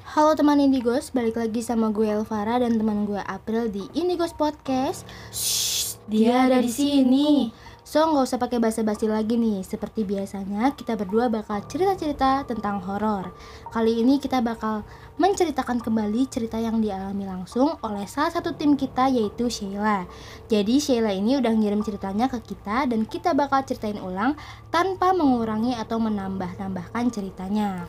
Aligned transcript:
Halo 0.00 0.32
teman 0.32 0.56
Indigos, 0.56 1.12
balik 1.12 1.36
lagi 1.36 1.60
sama 1.60 1.92
gue 1.92 2.08
Elvara 2.08 2.56
dan 2.56 2.80
teman 2.80 3.04
gue 3.04 3.20
April 3.20 3.68
di 3.68 3.84
Indigos 3.92 4.32
Podcast. 4.32 5.04
Shh, 5.28 6.00
dia 6.08 6.48
ada 6.48 6.64
di 6.64 6.72
sini. 6.72 7.52
So 7.84 8.06
nggak 8.06 8.22
usah 8.22 8.38
pakai 8.38 8.62
basa-basi 8.62 9.10
lagi 9.10 9.36
nih. 9.36 9.60
Seperti 9.60 10.08
biasanya 10.08 10.72
kita 10.72 10.96
berdua 10.96 11.28
bakal 11.28 11.60
cerita-cerita 11.68 12.48
tentang 12.48 12.80
horor. 12.80 13.34
Kali 13.68 14.00
ini 14.00 14.16
kita 14.16 14.40
bakal 14.40 14.88
menceritakan 15.20 15.82
kembali 15.82 16.24
cerita 16.30 16.56
yang 16.56 16.80
dialami 16.80 17.26
langsung 17.26 17.76
oleh 17.82 18.06
salah 18.06 18.30
satu 18.30 18.54
tim 18.54 18.78
kita 18.80 19.10
yaitu 19.10 19.52
Sheila. 19.52 20.08
Jadi 20.46 20.80
Sheila 20.80 21.12
ini 21.12 21.36
udah 21.42 21.50
ngirim 21.50 21.84
ceritanya 21.84 22.30
ke 22.30 22.40
kita 22.40 22.88
dan 22.88 23.04
kita 23.04 23.36
bakal 23.36 23.66
ceritain 23.68 23.98
ulang 24.00 24.32
tanpa 24.72 25.12
mengurangi 25.12 25.76
atau 25.76 26.00
menambah-nambahkan 26.00 27.04
ceritanya. 27.10 27.84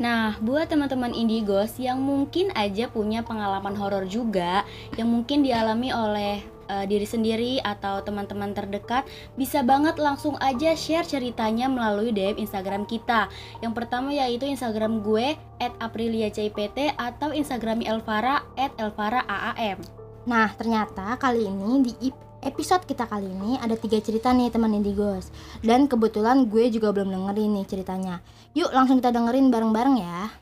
Nah, 0.00 0.40
buat 0.40 0.72
teman-teman 0.72 1.12
Indigos 1.12 1.76
yang 1.76 2.00
mungkin 2.00 2.48
aja 2.56 2.88
punya 2.88 3.20
pengalaman 3.20 3.76
horor 3.76 4.08
juga, 4.08 4.64
yang 4.96 5.12
mungkin 5.12 5.44
dialami 5.44 5.92
oleh 5.92 6.40
uh, 6.72 6.88
diri 6.88 7.04
sendiri 7.04 7.60
atau 7.60 8.00
teman-teman 8.00 8.56
terdekat, 8.56 9.04
bisa 9.36 9.60
banget 9.60 10.00
langsung 10.00 10.40
aja 10.40 10.72
share 10.72 11.04
ceritanya 11.04 11.68
melalui 11.68 12.16
DM 12.16 12.40
Instagram 12.40 12.88
kita. 12.88 13.28
Yang 13.60 13.76
pertama 13.76 14.08
yaitu 14.16 14.48
Instagram 14.48 15.04
gue 15.04 15.36
@apriliacipt 15.60 16.96
atau 16.96 17.36
Instagram 17.36 17.84
Elvara 17.84 18.40
@elvaraaam. 18.56 19.84
Nah, 20.24 20.48
ternyata 20.56 21.20
kali 21.20 21.44
ini 21.44 21.92
di 21.92 21.94
episode 22.40 22.84
kita 22.84 23.08
kali 23.08 23.28
ini 23.28 23.56
ada 23.60 23.76
tiga 23.76 24.00
cerita 24.00 24.32
nih 24.34 24.52
teman 24.52 24.76
Indigos. 24.76 25.32
Dan 25.64 25.88
kebetulan 25.88 26.48
gue 26.48 26.68
juga 26.68 26.92
belum 26.92 27.12
dengerin 27.12 27.60
nih 27.60 27.66
ceritanya. 27.68 28.24
Yuk 28.52 28.72
langsung 28.72 28.98
kita 28.98 29.12
dengerin 29.14 29.52
bareng-bareng 29.52 29.96
ya. 30.00 30.32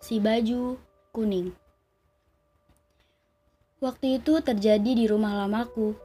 Si 0.00 0.20
baju 0.20 0.80
kuning. 1.12 1.52
Waktu 3.80 4.20
itu 4.20 4.40
terjadi 4.44 4.90
di 4.92 5.04
rumah 5.08 5.32
lamaku. 5.34 5.96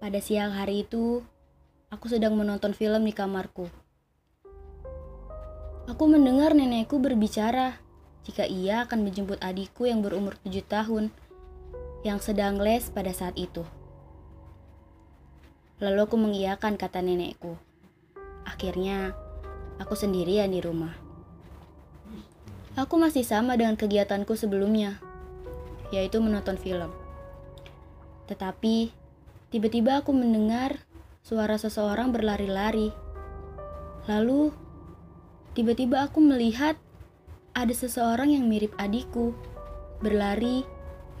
Pada 0.00 0.20
siang 0.20 0.52
hari 0.52 0.84
itu 0.84 1.24
Aku 1.94 2.10
sedang 2.10 2.34
menonton 2.34 2.74
film 2.74 3.06
di 3.06 3.14
kamarku. 3.14 3.70
Aku 5.86 6.04
mendengar 6.10 6.50
nenekku 6.50 6.98
berbicara 6.98 7.78
jika 8.26 8.42
ia 8.50 8.82
akan 8.82 9.06
menjemput 9.06 9.38
adikku 9.38 9.86
yang 9.86 10.02
berumur 10.02 10.34
tujuh 10.42 10.66
tahun 10.66 11.14
yang 12.04 12.20
sedang 12.20 12.60
les 12.60 12.92
pada 12.92 13.10
saat 13.16 13.32
itu. 13.40 13.64
Lalu 15.80 16.04
aku 16.04 16.16
mengiyakan 16.20 16.76
kata 16.76 17.00
nenekku. 17.00 17.56
Akhirnya, 18.44 19.16
aku 19.80 19.96
sendirian 19.96 20.52
di 20.52 20.60
rumah. 20.60 20.92
Aku 22.76 23.00
masih 23.00 23.24
sama 23.24 23.56
dengan 23.56 23.80
kegiatanku 23.80 24.36
sebelumnya, 24.36 25.00
yaitu 25.90 26.20
menonton 26.20 26.60
film. 26.60 26.92
Tetapi, 28.28 28.92
tiba-tiba 29.48 30.04
aku 30.04 30.12
mendengar 30.12 30.84
suara 31.24 31.56
seseorang 31.56 32.12
berlari-lari. 32.12 32.92
Lalu, 34.04 34.52
tiba-tiba 35.56 36.04
aku 36.04 36.20
melihat 36.20 36.76
ada 37.56 37.72
seseorang 37.72 38.34
yang 38.34 38.44
mirip 38.44 38.76
adikku 38.76 39.32
berlari 40.04 40.66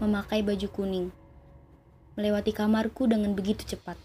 memakai 0.02 0.42
baju 0.42 0.68
kuning, 0.70 1.08
melewati 2.18 2.50
kamarku 2.50 3.06
dengan 3.06 3.34
begitu 3.34 3.62
cepat. 3.76 3.98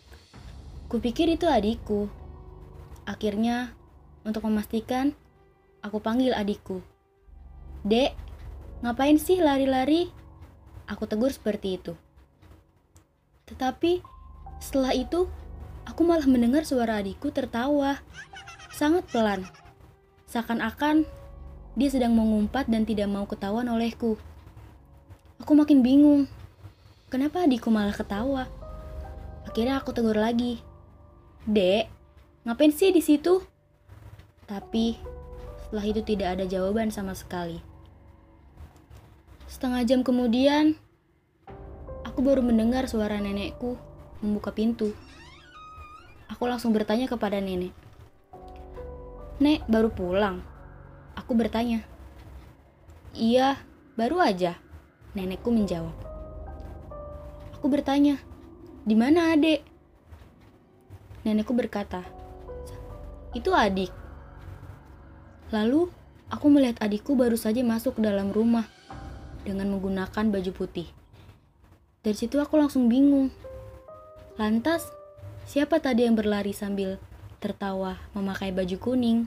Kupikir 0.90 1.30
itu 1.30 1.46
adikku. 1.46 2.10
Akhirnya, 3.06 3.74
untuk 4.26 4.46
memastikan, 4.46 5.14
aku 5.82 6.02
panggil 6.02 6.34
adikku. 6.34 6.82
Dek, 7.86 8.18
ngapain 8.82 9.18
sih 9.22 9.38
lari-lari? 9.38 10.10
Aku 10.90 11.06
tegur 11.06 11.30
seperti 11.30 11.78
itu. 11.78 11.94
Tetapi, 13.46 14.02
setelah 14.58 14.94
itu, 14.94 15.30
aku 15.86 16.02
malah 16.06 16.26
mendengar 16.26 16.66
suara 16.66 17.02
adikku 17.02 17.30
tertawa. 17.34 18.02
Sangat 18.74 19.06
pelan. 19.10 19.46
Seakan-akan 20.30 21.06
dia 21.78 21.90
sedang 21.90 22.18
mengumpat 22.18 22.66
dan 22.70 22.86
tidak 22.86 23.10
mau 23.10 23.26
ketahuan 23.30 23.70
olehku. 23.70 24.18
Aku 25.40 25.56
makin 25.56 25.80
bingung. 25.80 26.28
Kenapa 27.08 27.48
adikku 27.48 27.72
malah 27.72 27.96
ketawa? 27.96 28.52
Akhirnya 29.48 29.80
aku 29.80 29.96
tegur 29.96 30.20
lagi. 30.20 30.60
Dek, 31.48 31.88
ngapain 32.44 32.76
sih 32.76 32.92
di 32.92 33.00
situ? 33.00 33.40
Tapi 34.44 35.00
setelah 35.64 35.86
itu 35.88 36.02
tidak 36.04 36.36
ada 36.36 36.46
jawaban 36.46 36.92
sama 36.92 37.16
sekali. 37.16 37.64
Setengah 39.48 39.82
jam 39.88 40.04
kemudian, 40.04 40.76
aku 42.04 42.20
baru 42.20 42.44
mendengar 42.44 42.92
suara 42.92 43.18
nenekku 43.18 43.80
membuka 44.20 44.52
pintu. 44.52 44.92
Aku 46.30 46.46
langsung 46.46 46.76
bertanya 46.76 47.08
kepada 47.08 47.40
nenek. 47.40 47.74
Nek, 49.40 49.64
baru 49.72 49.88
pulang? 49.88 50.44
Aku 51.16 51.32
bertanya. 51.32 51.88
Iya, 53.16 53.56
baru 53.96 54.20
aja. 54.20 54.60
Nenekku 55.18 55.50
menjawab. 55.50 55.96
Aku 57.58 57.66
bertanya, 57.66 58.22
di 58.86 58.94
mana 58.94 59.34
adik? 59.34 59.66
Nenekku 61.26 61.58
berkata, 61.58 62.06
itu 63.34 63.50
adik. 63.50 63.90
Lalu, 65.50 65.90
aku 66.30 66.46
melihat 66.54 66.78
adikku 66.86 67.18
baru 67.18 67.34
saja 67.34 67.66
masuk 67.66 67.98
ke 67.98 68.02
dalam 68.06 68.30
rumah 68.30 68.70
dengan 69.42 69.74
menggunakan 69.74 70.30
baju 70.30 70.52
putih. 70.54 70.86
Dari 72.06 72.14
situ 72.14 72.38
aku 72.38 72.62
langsung 72.62 72.86
bingung. 72.86 73.34
Lantas, 74.38 74.86
siapa 75.50 75.82
tadi 75.82 76.06
yang 76.06 76.14
berlari 76.14 76.54
sambil 76.54 77.02
tertawa 77.42 77.98
memakai 78.14 78.54
baju 78.54 78.78
kuning? 78.78 79.26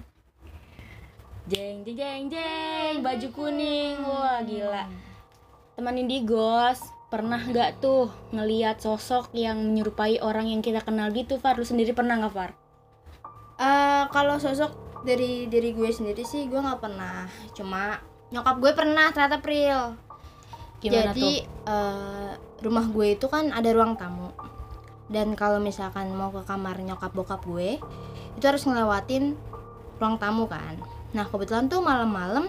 Jeng 1.51 1.83
jeng 1.83 1.99
jeng 1.99 2.25
jeng, 2.31 2.95
baju 3.03 3.29
kuning. 3.35 3.99
Wah, 4.07 4.41
gila 4.47 5.12
teman 5.83 5.99
Indigos 5.99 6.95
pernah 7.11 7.43
nggak 7.43 7.83
tuh 7.83 8.07
ngeliat 8.31 8.79
sosok 8.79 9.35
yang 9.35 9.59
menyerupai 9.59 10.23
orang 10.23 10.47
yang 10.47 10.63
kita 10.63 10.79
kenal 10.79 11.11
gitu 11.11 11.43
Far? 11.43 11.59
Lu 11.59 11.67
sendiri 11.67 11.91
pernah 11.91 12.23
nggak 12.23 12.31
Far? 12.31 12.55
Uh, 13.59 14.07
kalau 14.15 14.39
sosok 14.39 15.03
dari 15.03 15.51
diri 15.51 15.75
gue 15.75 15.91
sendiri 15.91 16.23
sih 16.23 16.47
gue 16.47 16.63
nggak 16.63 16.79
pernah. 16.79 17.27
Cuma 17.51 17.99
nyokap 18.31 18.63
gue 18.63 18.73
pernah 18.79 19.11
ternyata 19.11 19.43
Pril 19.43 19.99
Gimana 20.79 21.11
jadi 21.11 21.19
tuh? 21.19 21.67
Uh, 21.67 22.31
rumah 22.63 22.87
gue 22.87 23.19
itu 23.19 23.27
kan 23.27 23.51
ada 23.51 23.67
ruang 23.75 23.99
tamu. 23.99 24.31
Dan 25.11 25.35
kalau 25.35 25.59
misalkan 25.59 26.15
mau 26.15 26.31
ke 26.31 26.47
kamar 26.47 26.79
nyokap 26.79 27.11
bokap 27.11 27.43
gue 27.43 27.83
itu 28.39 28.45
harus 28.47 28.63
ngelewatin 28.71 29.35
ruang 29.99 30.15
tamu 30.23 30.47
kan. 30.47 30.79
Nah 31.11 31.27
kebetulan 31.27 31.67
tuh 31.67 31.83
malam-malam 31.83 32.47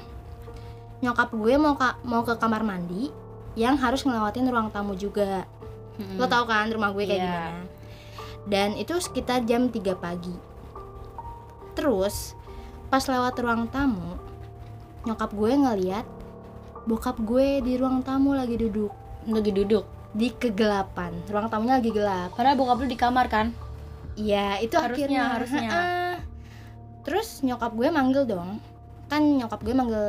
nyokap 1.01 1.33
gue 1.33 1.53
mau 1.57 1.73
ka 1.73 1.97
mau 2.05 2.21
ke 2.21 2.37
kamar 2.37 2.61
mandi 2.61 3.22
yang 3.53 3.77
harus 3.77 4.01
ngelewatin 4.05 4.49
ruang 4.49 4.69
tamu 4.73 4.97
juga. 4.97 5.45
Hmm. 5.93 6.17
lo 6.17 6.25
tau 6.25 6.49
kan 6.49 6.65
rumah 6.73 6.89
gue 6.89 7.05
kayak 7.05 7.21
yeah. 7.21 7.29
gimana? 7.29 7.63
Dan 8.49 8.69
itu 8.81 8.97
sekitar 8.97 9.45
jam 9.45 9.69
3 9.69 9.93
pagi. 9.93 10.33
Terus 11.77 12.33
pas 12.89 13.05
lewat 13.05 13.37
ruang 13.41 13.69
tamu 13.69 14.17
nyokap 15.03 15.35
gue 15.35 15.51
ngeliat 15.51 16.05
bokap 16.87 17.19
gue 17.23 17.59
di 17.61 17.77
ruang 17.77 18.01
tamu 18.01 18.33
lagi 18.33 18.57
duduk. 18.57 18.91
Lagi 19.29 19.51
duduk? 19.53 19.85
Di 20.13 20.33
kegelapan. 20.33 21.13
Ruang 21.29 21.47
tamunya 21.47 21.79
lagi 21.79 21.91
gelap. 21.93 22.33
Karena 22.35 22.57
bokap 22.57 22.83
lu 22.83 22.87
di 22.89 22.97
kamar 22.97 23.29
kan? 23.29 23.53
Iya 24.13 24.61
itu 24.61 24.77
harusnya 24.77 24.97
akhirnya. 25.09 25.23
harusnya. 25.37 25.69
Terus 27.05 27.41
nyokap 27.45 27.71
gue 27.73 27.87
manggil 27.93 28.23
dong. 28.25 28.59
Kan 29.07 29.21
nyokap 29.39 29.61
gue 29.61 29.73
manggil 29.73 30.05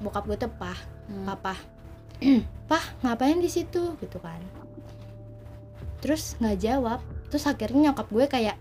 bokap 0.00 0.24
gue 0.24 0.36
tuh 0.38 0.50
pah 0.56 0.78
hmm. 1.10 1.26
papa 1.26 1.58
pah 2.70 2.84
ngapain 3.04 3.38
di 3.38 3.50
situ? 3.50 3.94
Gitu 3.98 4.18
kan. 4.18 4.40
Terus 6.02 6.38
nggak 6.38 6.58
jawab. 6.62 7.00
Terus 7.28 7.44
akhirnya 7.46 7.90
nyokap 7.90 8.08
gue 8.08 8.24
kayak 8.26 8.56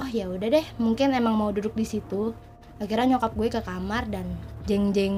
oh 0.00 0.08
ya 0.08 0.24
udah 0.30 0.48
deh 0.48 0.66
mungkin 0.80 1.12
emang 1.12 1.36
mau 1.36 1.50
duduk 1.50 1.74
di 1.74 1.86
situ. 1.86 2.32
Akhirnya 2.82 3.16
nyokap 3.16 3.32
gue 3.38 3.48
ke 3.52 3.60
kamar 3.62 4.10
dan 4.10 4.26
jeng 4.66 4.94
jeng 4.94 5.16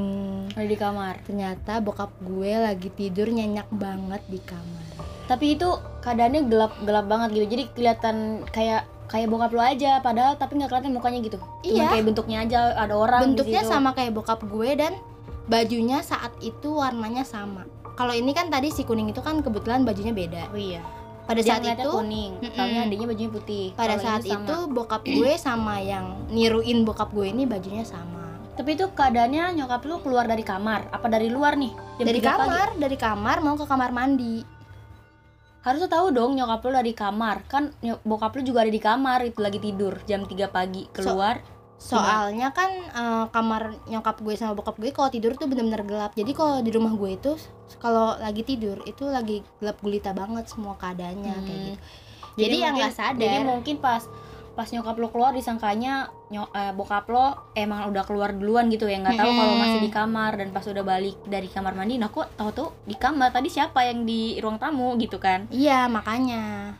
ada 0.56 0.64
di 0.68 0.76
kamar. 0.76 1.20
ternyata 1.24 1.80
bokap 1.80 2.12
gue 2.24 2.52
lagi 2.52 2.88
tidur 2.92 3.28
nyenyak 3.28 3.68
banget 3.72 4.20
di 4.28 4.40
kamar. 4.40 4.84
Tapi 5.24 5.56
itu 5.56 5.68
keadaannya 6.04 6.48
gelap 6.48 6.72
gelap 6.84 7.06
banget 7.08 7.28
gitu. 7.32 7.46
Jadi 7.56 7.64
kelihatan 7.72 8.16
kayak 8.52 8.84
kayak 9.08 9.28
bokap 9.28 9.52
lu 9.52 9.60
aja 9.60 10.00
padahal 10.00 10.36
tapi 10.40 10.60
nggak 10.60 10.70
kelihatan 10.72 10.92
mukanya 10.96 11.20
gitu. 11.20 11.38
Iya. 11.64 11.92
kayak 11.92 12.04
bentuknya 12.08 12.38
aja 12.44 12.58
ada 12.76 12.94
orang 12.96 13.32
bentuknya 13.32 13.62
sama 13.64 13.92
kayak 13.92 14.12
bokap 14.16 14.40
gue 14.44 14.70
dan 14.76 14.92
bajunya 15.48 16.00
saat 16.00 16.32
itu 16.40 16.72
warnanya 16.72 17.24
sama 17.24 17.68
kalau 17.94 18.12
ini 18.16 18.34
kan 18.34 18.50
tadi 18.50 18.74
si 18.74 18.82
kuning 18.82 19.12
itu 19.12 19.22
kan 19.22 19.40
kebetulan 19.44 19.86
bajunya 19.86 20.10
beda 20.10 20.50
oh 20.50 20.58
iya 20.58 20.82
pada 21.24 21.40
Dia 21.40 21.56
saat 21.56 21.80
itu 21.80 21.88
kuning 21.88 22.32
mm 22.40 22.84
adanya 22.84 23.06
bajunya 23.08 23.30
putih 23.32 23.66
pada 23.72 23.96
Kalo 23.96 24.04
saat 24.04 24.22
itu 24.28 24.56
bokap 24.68 25.02
gue 25.08 25.32
sama 25.40 25.80
yang 25.80 26.28
niruin 26.28 26.84
bokap 26.84 27.10
gue 27.16 27.26
ini 27.32 27.48
bajunya 27.48 27.84
sama 27.84 28.36
Tapi 28.54 28.78
itu 28.78 28.86
keadaannya 28.86 29.58
nyokap 29.58 29.82
lu 29.82 29.98
keluar 29.98 30.30
dari 30.30 30.46
kamar 30.46 30.86
apa 30.94 31.10
dari 31.10 31.26
luar 31.26 31.58
nih? 31.58 31.74
Jam 31.98 32.06
dari 32.06 32.20
3 32.22 32.22
pagi. 32.22 32.38
kamar 32.38 32.68
dari 32.78 32.96
kamar 33.00 33.36
mau 33.42 33.58
ke 33.58 33.66
kamar 33.66 33.90
mandi 33.90 34.46
Harusnya 35.64 35.88
tahu 35.88 36.12
dong 36.12 36.36
nyokap 36.36 36.60
lu 36.68 36.70
dari 36.76 36.92
kamar. 36.92 37.36
Kan 37.48 37.72
bokap 38.04 38.36
lu 38.36 38.44
juga 38.44 38.62
ada 38.62 38.70
di 38.70 38.78
kamar 38.78 39.24
itu 39.24 39.40
lagi 39.40 39.58
tidur 39.58 39.96
jam 40.04 40.28
3 40.28 40.52
pagi 40.52 40.84
keluar. 40.92 41.40
Soalnya 41.84 42.48
kan 42.50 42.70
eh, 42.72 43.24
kamar 43.28 43.62
nyokap 43.84 44.16
gue 44.18 44.34
sama 44.34 44.52
bokap 44.52 44.76
gue 44.76 44.88
kalau 44.88 45.08
tidur 45.08 45.36
tuh 45.36 45.44
bener-bener 45.44 45.84
gelap. 45.84 46.12
Jadi 46.12 46.32
kalau 46.32 46.58
di 46.58 46.70
rumah 46.70 46.92
gue 46.92 47.10
itu 47.12 47.36
kalau 47.76 48.16
lagi 48.16 48.40
tidur 48.40 48.80
itu 48.82 49.04
lagi 49.04 49.44
gelap 49.58 49.76
gulita 49.78 50.10
banget 50.10 50.48
semua 50.48 50.74
keadaannya 50.74 51.34
kayak 51.36 51.44
Hmm. 51.44 51.76
gitu. 51.76 51.80
Jadi, 52.34 52.56
yang 52.58 52.72
mungkin- 52.72 52.82
nggak 52.82 52.94
sadar 52.96 53.20
Jadi 53.20 53.36
mungkin 53.44 53.76
pas 53.78 54.02
pas 54.54 54.66
nyokap 54.66 54.94
lo 54.96 55.08
keluar 55.08 55.30
disangkanya 55.30 55.94
nyok, 56.30 56.50
eh, 56.52 56.72
bokap 56.72 57.06
lo 57.06 57.26
emang 57.54 57.90
udah 57.90 58.02
keluar 58.02 58.30
duluan 58.30 58.66
gitu 58.68 58.86
ya 58.86 58.98
nggak 58.98 59.14
tahu 59.14 59.26
Mm-mm. 59.28 59.40
kalau 59.40 59.54
masih 59.56 59.80
di 59.80 59.90
kamar. 59.92 60.32
Dan 60.34 60.48
pas 60.50 60.64
udah 60.64 60.84
balik 60.84 61.16
dari 61.24 61.46
kamar 61.46 61.74
mandi 61.74 61.94
nah 61.94 62.08
kok 62.08 62.32
tahu 62.34 62.50
tuh 62.50 62.68
di 62.82 62.94
kamar? 62.94 63.28
Tadi 63.28 63.46
siapa 63.46 63.82
yang 63.82 64.02
di 64.02 64.38
ruang 64.38 64.56
tamu? 64.56 64.94
gitu 64.96 65.18
kan. 65.18 65.46
Iya 65.50 65.86
makanya. 65.86 66.74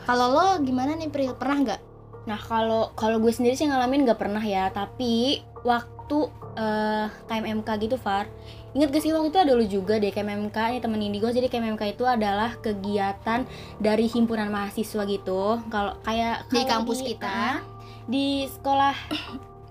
Kalau 0.00 0.26
lo 0.28 0.46
gimana 0.60 0.92
nih 0.92 1.06
Pril? 1.06 1.32
Pernah 1.32 1.58
nggak 1.64 1.80
nah 2.28 2.36
kalau 2.36 2.92
kalau 2.94 3.16
gue 3.16 3.32
sendiri 3.32 3.56
sih 3.56 3.64
ngalamin 3.64 4.04
nggak 4.04 4.20
pernah 4.20 4.42
ya 4.44 4.68
tapi 4.68 5.40
waktu 5.64 6.18
eh 6.58 7.06
KMMK 7.30 7.68
gitu 7.86 7.96
Far 7.96 8.26
Ingat 8.70 8.94
gak 8.94 9.02
sih 9.02 9.10
waktu 9.10 9.34
itu 9.34 9.38
ada 9.42 9.52
lu 9.58 9.66
juga 9.66 9.98
deh 9.98 10.14
KMMK 10.14 10.54
nih 10.54 10.80
temen 10.82 11.02
Indigo 11.02 11.26
jadi 11.26 11.50
KMMK 11.50 11.98
itu 11.98 12.06
adalah 12.06 12.54
kegiatan 12.62 13.42
dari 13.82 14.06
himpunan 14.06 14.46
mahasiswa 14.46 15.02
gitu 15.10 15.58
kalau 15.66 15.98
kayak 16.06 16.46
Di 16.54 16.62
kampus 16.70 17.02
kita. 17.02 17.26
ah, 17.26 17.58
di 18.06 18.46
sekolah 18.46 18.94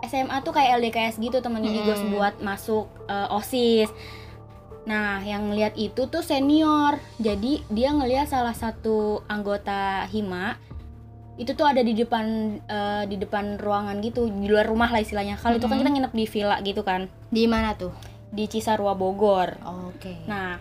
SMA 0.04 0.44
tuh 0.44 0.52
kayak 0.52 0.84
LDKS 0.84 1.16
gitu 1.16 1.40
temen 1.40 1.64
Indigo 1.64 1.96
Mm-mm. 1.96 2.12
buat 2.12 2.36
masuk 2.44 2.92
eh, 3.08 3.28
OSIS 3.32 3.92
Nah, 4.90 5.22
yang 5.22 5.54
ngelihat 5.54 5.78
itu 5.78 6.10
tuh 6.10 6.26
senior. 6.26 6.98
Jadi 7.22 7.62
dia 7.70 7.94
ngelihat 7.94 8.26
salah 8.26 8.58
satu 8.58 9.22
anggota 9.30 10.10
Hima 10.10 10.58
itu 11.40 11.56
tuh 11.56 11.64
ada 11.64 11.80
di 11.80 11.96
depan 11.96 12.26
eh, 12.68 13.04
di 13.08 13.16
depan 13.16 13.56
ruangan 13.56 14.04
gitu, 14.04 14.28
di 14.28 14.52
luar 14.52 14.68
rumah 14.68 14.92
lah 14.92 15.00
istilahnya. 15.00 15.40
Kalau 15.40 15.56
itu 15.56 15.72
kan 15.72 15.80
kita 15.80 15.88
nginep 15.90 16.14
di 16.14 16.26
villa 16.28 16.58
gitu 16.60 16.84
kan, 16.84 17.08
di 17.32 17.48
mana 17.48 17.80
tuh 17.80 17.96
di 18.30 18.44
Cisarua 18.46 18.94
Bogor. 18.94 19.56
oke 19.64 20.28
Nah, 20.28 20.60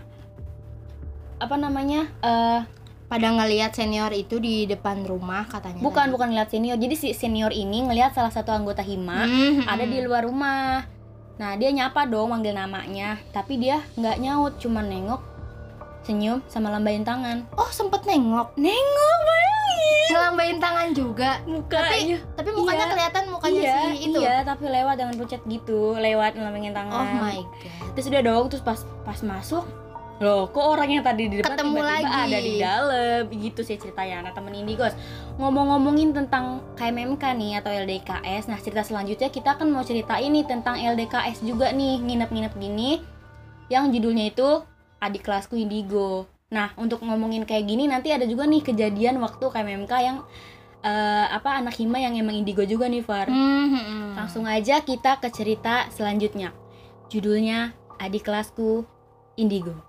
apa 1.39 1.55
namanya? 1.59 2.07
eh 2.23 2.63
pada 3.09 3.33
ngelihat 3.33 3.73
senior 3.73 4.13
itu 4.13 4.37
di 4.37 4.69
depan 4.69 5.01
rumah 5.09 5.49
katanya 5.49 5.81
bukan 5.81 6.13
bukan 6.13 6.29
ngeliat 6.29 6.53
senior. 6.53 6.77
Jadi 6.77 6.95
si 6.95 7.09
senior 7.17 7.51
ini 7.51 7.89
ngelihat 7.89 8.13
salah 8.13 8.29
satu 8.29 8.53
anggota 8.53 8.85
Hima 8.85 9.25
Hmm, 9.25 9.65
ada 9.65 9.83
di 9.89 9.99
luar 10.05 10.29
rumah. 10.29 10.85
Nah, 11.39 11.55
dia 11.57 11.71
nyapa 11.73 12.05
dong 12.05 12.35
manggil 12.35 12.53
namanya, 12.53 13.17
tapi 13.31 13.63
dia 13.63 13.81
nggak 13.95 14.19
nyaut, 14.19 14.59
cuma 14.59 14.83
nengok, 14.83 15.23
senyum 16.03 16.43
sama 16.51 16.69
lambain 16.69 17.07
tangan. 17.07 17.47
oh 17.55 17.71
sempet 17.71 18.03
nengok 18.05 18.59
Nengok 18.59 19.19
bayangin. 19.25 19.58
Ngelambain 20.09 20.57
tangan 20.57 20.89
juga 20.91 21.31
Mukanya. 21.45 22.19
tapi 22.33 22.49
mukanya 22.51 22.81
Iya. 22.81 22.91
kelihatan 22.91 23.23
mukanya 23.29 23.61
iya, 23.61 23.77
si 23.85 23.99
itu 24.05 24.19
Iya, 24.19 24.37
tapi 24.43 24.65
lewat 24.67 24.95
dengan 24.97 25.15
pucat 25.15 25.41
gitu, 25.45 25.81
lewat 25.95 26.33
ngelambingin 26.35 26.73
tangan. 26.73 26.97
oh 26.97 27.09
my 27.19 27.39
god 27.39 27.93
Terus 27.93 28.07
udah 28.09 28.23
dong, 28.23 28.45
terus 28.49 28.63
pas 28.63 28.79
pas 29.03 29.19
masuk, 29.21 29.65
loh 30.19 30.47
kok 30.47 30.63
orang 30.63 30.89
yang 30.91 31.03
tadi 31.03 31.27
di 31.27 31.37
depan 31.39 31.55
Ketemu 31.55 31.75
tiba-tiba 31.77 32.09
lagi. 32.09 32.23
ada 32.25 32.39
di 32.39 32.53
dalam, 32.57 33.21
gitu 33.29 33.61
sih 33.61 33.77
ceritanya. 33.77 34.17
Nah 34.21 34.33
temen 34.33 34.51
Indigos, 34.53 34.95
ngomong-ngomongin 35.37 36.11
tentang 36.13 36.45
KMMK 36.75 37.23
nih 37.35 37.53
atau 37.57 37.71
LDKS, 37.71 38.47
nah 38.47 38.57
cerita 38.57 38.81
selanjutnya 38.81 39.29
kita 39.29 39.55
kan 39.55 39.67
mau 39.67 39.83
cerita 39.83 40.17
ini 40.17 40.43
tentang 40.43 40.75
LDKS 40.75 41.43
juga 41.43 41.71
nih, 41.71 41.99
nginep-nginep 41.99 42.55
gini, 42.55 43.03
yang 43.67 43.89
judulnya 43.89 44.29
itu 44.29 44.63
adik 44.99 45.23
kelasku 45.23 45.55
Indigo. 45.55 46.27
Nah 46.49 46.73
untuk 46.81 47.05
ngomongin 47.05 47.45
kayak 47.45 47.69
gini 47.69 47.85
nanti 47.85 48.09
ada 48.09 48.25
juga 48.25 48.49
nih 48.49 48.65
kejadian 48.65 49.21
waktu 49.21 49.45
KMMK 49.45 49.93
yang 50.01 50.25
eh, 50.81 51.27
apa 51.29 51.61
anak 51.61 51.77
hima 51.77 52.01
yang 52.01 52.17
emang 52.17 52.37
Indigo 52.37 52.65
juga 52.65 52.89
nih 52.89 53.05
Far. 53.05 53.29
Hmm, 53.29 54.17
Langsung 54.17 54.49
aja 54.49 54.81
kita 54.81 55.21
ke 55.21 55.29
cerita 55.29 55.87
selanjutnya. 55.93 56.57
Judulnya 57.13 57.77
Adik 58.01 58.29
Kelasku 58.29 58.85
Indigo. 59.37 59.89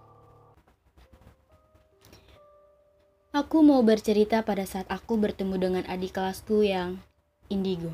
Aku 3.30 3.62
mau 3.62 3.86
bercerita 3.86 4.42
pada 4.42 4.66
saat 4.66 4.90
aku 4.90 5.14
bertemu 5.14 5.56
dengan 5.62 5.84
adik 5.86 6.18
kelasku 6.18 6.66
yang 6.66 6.98
Indigo. 7.46 7.94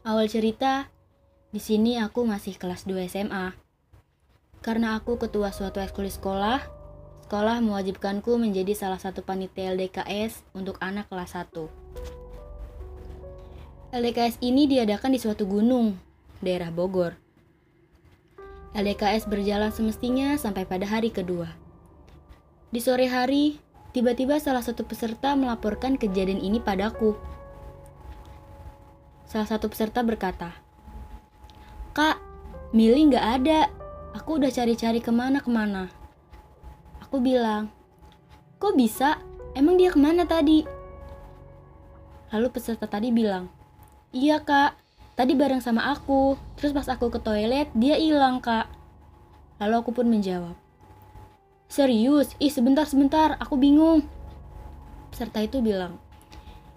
Awal 0.00 0.32
cerita, 0.32 0.88
di 1.52 1.60
sini 1.60 2.00
aku 2.00 2.24
masih 2.24 2.56
kelas 2.56 2.88
2 2.88 3.04
SMA. 3.12 3.52
Karena 4.64 4.96
aku 4.96 5.20
ketua 5.20 5.52
suatu 5.52 5.76
ekskul 5.76 6.08
sekolah, 6.08 6.79
sekolah 7.30 7.62
mewajibkanku 7.62 8.42
menjadi 8.42 8.74
salah 8.74 8.98
satu 8.98 9.22
panitia 9.22 9.70
LDKS 9.70 10.42
untuk 10.50 10.74
anak 10.82 11.06
kelas 11.06 11.38
1. 11.38 11.62
LDKS 13.94 14.42
ini 14.42 14.66
diadakan 14.66 15.14
di 15.14 15.22
suatu 15.22 15.46
gunung, 15.46 15.94
daerah 16.42 16.74
Bogor. 16.74 17.14
LDKS 18.74 19.30
berjalan 19.30 19.70
semestinya 19.70 20.34
sampai 20.42 20.66
pada 20.66 20.90
hari 20.90 21.14
kedua. 21.14 21.54
Di 22.74 22.82
sore 22.82 23.06
hari, 23.06 23.62
tiba-tiba 23.94 24.42
salah 24.42 24.66
satu 24.66 24.82
peserta 24.82 25.38
melaporkan 25.38 26.02
kejadian 26.02 26.42
ini 26.42 26.58
padaku. 26.58 27.14
Salah 29.30 29.46
satu 29.46 29.70
peserta 29.70 30.02
berkata, 30.02 30.50
Kak, 31.94 32.18
Mili 32.74 33.06
nggak 33.06 33.26
ada. 33.38 33.70
Aku 34.18 34.42
udah 34.42 34.50
cari-cari 34.50 34.98
ke 34.98 35.14
mana-kemana. 35.14 35.99
Aku 37.10 37.18
bilang, 37.18 37.66
kok 38.62 38.78
bisa? 38.78 39.18
Emang 39.58 39.74
dia 39.74 39.90
ke 39.90 39.98
mana 39.98 40.22
tadi? 40.22 40.62
Lalu 42.30 42.46
peserta 42.54 42.86
tadi 42.86 43.10
bilang, 43.10 43.50
Iya 44.14 44.38
kak, 44.38 44.78
tadi 45.18 45.34
bareng 45.34 45.58
sama 45.58 45.90
aku. 45.90 46.38
Terus 46.54 46.70
pas 46.70 46.86
aku 46.86 47.10
ke 47.10 47.18
toilet, 47.18 47.66
dia 47.74 47.98
hilang 47.98 48.38
kak. 48.38 48.70
Lalu 49.58 49.74
aku 49.82 49.90
pun 49.90 50.06
menjawab, 50.06 50.54
Serius? 51.66 52.38
Ih 52.38 52.54
sebentar 52.54 52.86
sebentar, 52.86 53.34
aku 53.42 53.58
bingung. 53.58 54.06
Peserta 55.10 55.42
itu 55.42 55.58
bilang, 55.58 55.98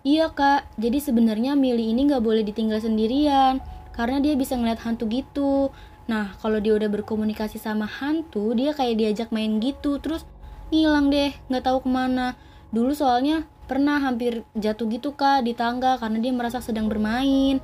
Iya 0.01 0.33
kak, 0.33 0.65
jadi 0.81 0.97
sebenarnya 0.97 1.53
Mili 1.53 1.93
ini 1.93 2.09
nggak 2.09 2.25
boleh 2.25 2.41
ditinggal 2.41 2.81
sendirian 2.81 3.61
karena 3.93 4.17
dia 4.17 4.33
bisa 4.33 4.57
ngeliat 4.57 4.81
hantu 4.81 5.05
gitu. 5.13 5.69
Nah 6.07 6.35
kalau 6.43 6.59
dia 6.59 6.75
udah 6.75 6.89
berkomunikasi 6.91 7.59
sama 7.59 7.87
hantu, 7.87 8.51
dia 8.55 8.75
kayak 8.75 8.99
diajak 8.99 9.29
main 9.31 9.59
gitu, 9.63 9.99
terus 10.03 10.27
ngilang 10.73 11.07
deh, 11.13 11.31
nggak 11.47 11.63
tahu 11.63 11.85
ke 11.85 11.89
mana. 11.89 12.35
Dulu 12.73 12.91
soalnya 12.91 13.47
pernah 13.69 14.01
hampir 14.03 14.43
jatuh 14.57 14.89
gitu 14.91 15.15
kak 15.15 15.47
di 15.47 15.55
tangga 15.55 15.95
karena 15.95 16.19
dia 16.19 16.33
merasa 16.35 16.59
sedang 16.59 16.91
bermain. 16.91 17.63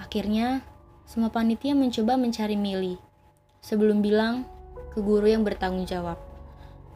Akhirnya 0.00 0.64
semua 1.04 1.28
panitia 1.28 1.76
mencoba 1.76 2.16
mencari 2.16 2.56
Mili 2.56 2.96
sebelum 3.60 4.00
bilang 4.00 4.48
ke 4.96 5.04
guru 5.04 5.28
yang 5.28 5.44
bertanggung 5.44 5.84
jawab. 5.84 6.16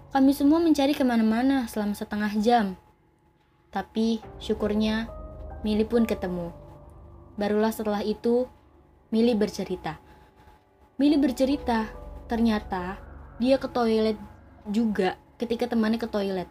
Kami 0.09 0.33
semua 0.33 0.57
mencari 0.57 0.97
ke 0.97 1.05
mana-mana 1.05 1.69
selama 1.69 1.93
setengah 1.93 2.33
jam. 2.41 2.67
Tapi 3.69 4.25
syukurnya 4.41 5.13
Mili 5.61 5.85
pun 5.85 6.09
ketemu. 6.09 6.55
Barulah 7.37 7.75
setelah 7.75 8.01
itu 8.01 8.49
Mili 9.09 9.33
bercerita. 9.33 9.97
Mili 11.01 11.17
bercerita, 11.17 11.89
ternyata 12.29 13.01
dia 13.41 13.57
ke 13.57 13.65
toilet 13.65 14.21
juga 14.69 15.17
ketika 15.41 15.65
temannya 15.65 15.97
ke 15.97 16.05
toilet. 16.05 16.45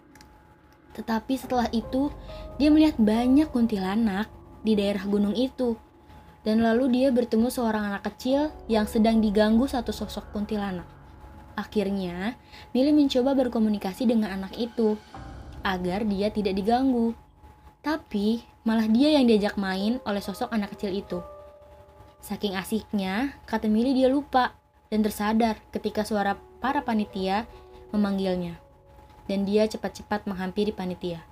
Tetapi 0.98 1.38
setelah 1.38 1.70
itu 1.70 2.10
dia 2.58 2.74
melihat 2.74 2.98
banyak 2.98 3.54
kuntilanak 3.54 4.26
di 4.66 4.74
daerah 4.74 5.06
gunung 5.06 5.38
itu. 5.38 5.78
Dan 6.42 6.66
lalu 6.66 6.98
dia 6.98 7.14
bertemu 7.14 7.46
seorang 7.54 7.94
anak 7.94 8.10
kecil 8.10 8.50
yang 8.66 8.90
sedang 8.90 9.22
diganggu 9.22 9.70
satu 9.70 9.94
sosok 9.94 10.34
kuntilanak. 10.34 10.90
Akhirnya, 11.54 12.42
Mili 12.74 12.90
mencoba 12.90 13.38
berkomunikasi 13.38 14.10
dengan 14.10 14.34
anak 14.34 14.58
itu 14.58 14.98
agar 15.62 16.02
dia 16.10 16.34
tidak 16.34 16.58
diganggu. 16.58 17.14
Tapi 17.86 18.42
malah 18.66 18.90
dia 18.90 19.14
yang 19.14 19.30
diajak 19.30 19.62
main 19.62 20.02
oleh 20.10 20.26
sosok 20.26 20.50
anak 20.50 20.74
kecil 20.74 20.98
itu. 20.98 21.22
Saking 22.28 22.60
asiknya, 22.60 23.32
kata 23.48 23.72
Mili 23.72 23.96
dia 23.96 24.12
lupa 24.12 24.52
dan 24.92 25.00
tersadar 25.00 25.56
ketika 25.72 26.04
suara 26.04 26.36
para 26.60 26.84
panitia 26.84 27.48
memanggilnya. 27.96 28.60
Dan 29.32 29.48
dia 29.48 29.64
cepat-cepat 29.64 30.28
menghampiri 30.28 30.76
panitia. 30.76 31.24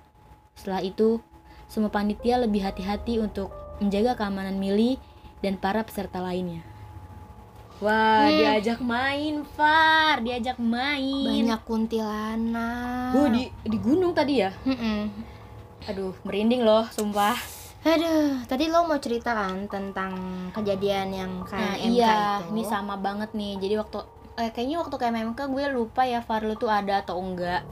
Setelah 0.56 0.80
itu, 0.80 1.20
semua 1.68 1.92
panitia 1.92 2.40
lebih 2.40 2.64
hati-hati 2.64 3.20
untuk 3.20 3.52
menjaga 3.76 4.16
keamanan 4.16 4.56
Mili 4.56 4.96
dan 5.44 5.60
para 5.60 5.84
peserta 5.84 6.24
lainnya. 6.24 6.64
Wah, 7.76 8.24
Hmm. 8.24 8.40
diajak 8.40 8.80
main, 8.80 9.44
Far, 9.52 10.24
diajak 10.24 10.56
main. 10.56 11.28
banyak 11.28 11.60
kuntilanak 11.68 13.12
Oh, 13.12 13.28
di 13.28 13.52
di 13.68 13.76
gunung 13.76 14.16
tadi 14.16 14.40
ya? 14.40 14.48
Mm-mm. 14.64 15.12
Aduh, 15.84 16.16
merinding 16.24 16.64
loh, 16.64 16.88
sumpah. 16.88 17.36
Aduh, 17.86 18.42
tadi 18.50 18.66
lo 18.66 18.82
mau 18.82 18.98
cerita 18.98 19.30
kan 19.30 19.70
tentang 19.70 20.12
kejadian 20.50 21.14
yang 21.14 21.32
Nah, 21.38 21.46
kayak 21.46 21.76
MK 21.86 21.92
iya, 21.94 22.14
itu. 22.42 22.50
ini 22.50 22.62
sama 22.66 22.98
banget 22.98 23.30
nih. 23.30 23.54
Jadi 23.62 23.74
waktu 23.78 23.98
eh, 24.36 24.50
kayaknya 24.50 24.76
waktu 24.82 24.96
KMMK 24.98 25.40
gue 25.46 25.64
lupa 25.70 26.02
ya 26.02 26.18
Far 26.18 26.42
lu 26.42 26.58
tuh 26.58 26.66
ada 26.66 26.98
atau 27.00 27.14
enggak. 27.22 27.62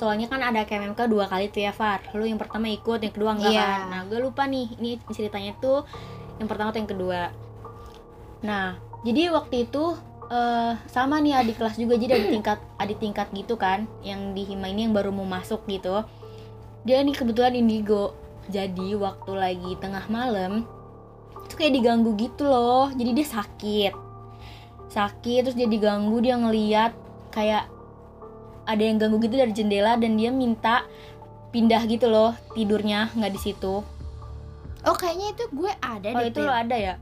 Soalnya 0.00 0.24
kan 0.26 0.40
ada 0.40 0.64
KMMK 0.64 1.04
dua 1.04 1.28
kali 1.28 1.52
tuh 1.52 1.62
ya 1.62 1.70
Far. 1.70 2.00
Lu 2.16 2.24
yang 2.24 2.40
pertama 2.40 2.64
ikut, 2.66 2.96
yang 2.98 3.12
kedua 3.12 3.36
enggak 3.36 3.52
Iya. 3.52 3.60
kan. 3.60 3.80
Nah, 3.92 4.00
gue 4.08 4.18
lupa 4.18 4.48
nih. 4.48 4.72
Ini 4.80 4.90
ceritanya 5.12 5.52
tuh 5.60 5.84
yang 6.40 6.48
pertama 6.48 6.72
atau 6.72 6.80
yang 6.80 6.88
kedua. 6.90 7.20
Nah, 8.40 8.74
jadi 9.04 9.30
waktu 9.30 9.68
itu 9.68 9.84
eh 10.32 10.72
sama 10.88 11.20
nih 11.20 11.44
adik 11.44 11.60
kelas 11.60 11.76
juga 11.76 11.92
jadi 12.00 12.16
adik 12.16 12.40
tingkat 12.40 12.58
adik 12.80 12.98
tingkat 13.04 13.28
gitu 13.36 13.60
kan 13.60 13.84
yang 14.00 14.32
di 14.32 14.48
hima 14.48 14.64
ini 14.64 14.88
yang 14.88 14.96
baru 14.96 15.12
mau 15.12 15.28
masuk 15.28 15.60
gitu 15.68 16.00
dia 16.88 17.04
nih 17.04 17.12
kebetulan 17.12 17.52
indigo 17.52 18.16
jadi 18.48 18.96
waktu 18.96 19.32
lagi 19.32 19.72
tengah 19.78 20.06
malam 20.06 20.66
itu 21.44 21.54
kayak 21.54 21.74
diganggu 21.74 22.14
gitu 22.16 22.46
loh 22.46 22.90
jadi 22.90 23.10
dia 23.12 23.26
sakit 23.28 23.92
sakit 24.88 25.40
terus 25.44 25.56
dia 25.56 25.66
diganggu 25.66 26.18
dia 26.18 26.36
ngeliat 26.36 26.92
kayak 27.30 27.68
ada 28.62 28.82
yang 28.82 28.96
ganggu 28.96 29.18
gitu 29.18 29.34
dari 29.34 29.50
jendela 29.50 29.98
dan 29.98 30.14
dia 30.14 30.30
minta 30.30 30.86
pindah 31.50 31.82
gitu 31.84 32.06
loh 32.06 32.32
tidurnya 32.52 33.10
nggak 33.14 33.32
di 33.32 33.40
situ 33.40 33.82
Oh, 34.82 34.98
kayaknya 34.98 35.30
itu 35.30 35.44
gue 35.54 35.70
ada 35.78 36.08
oh 36.10 36.18
deh. 36.18 36.26
itu 36.26 36.40
lo 36.42 36.50
ada 36.50 36.74
ya 36.74 36.94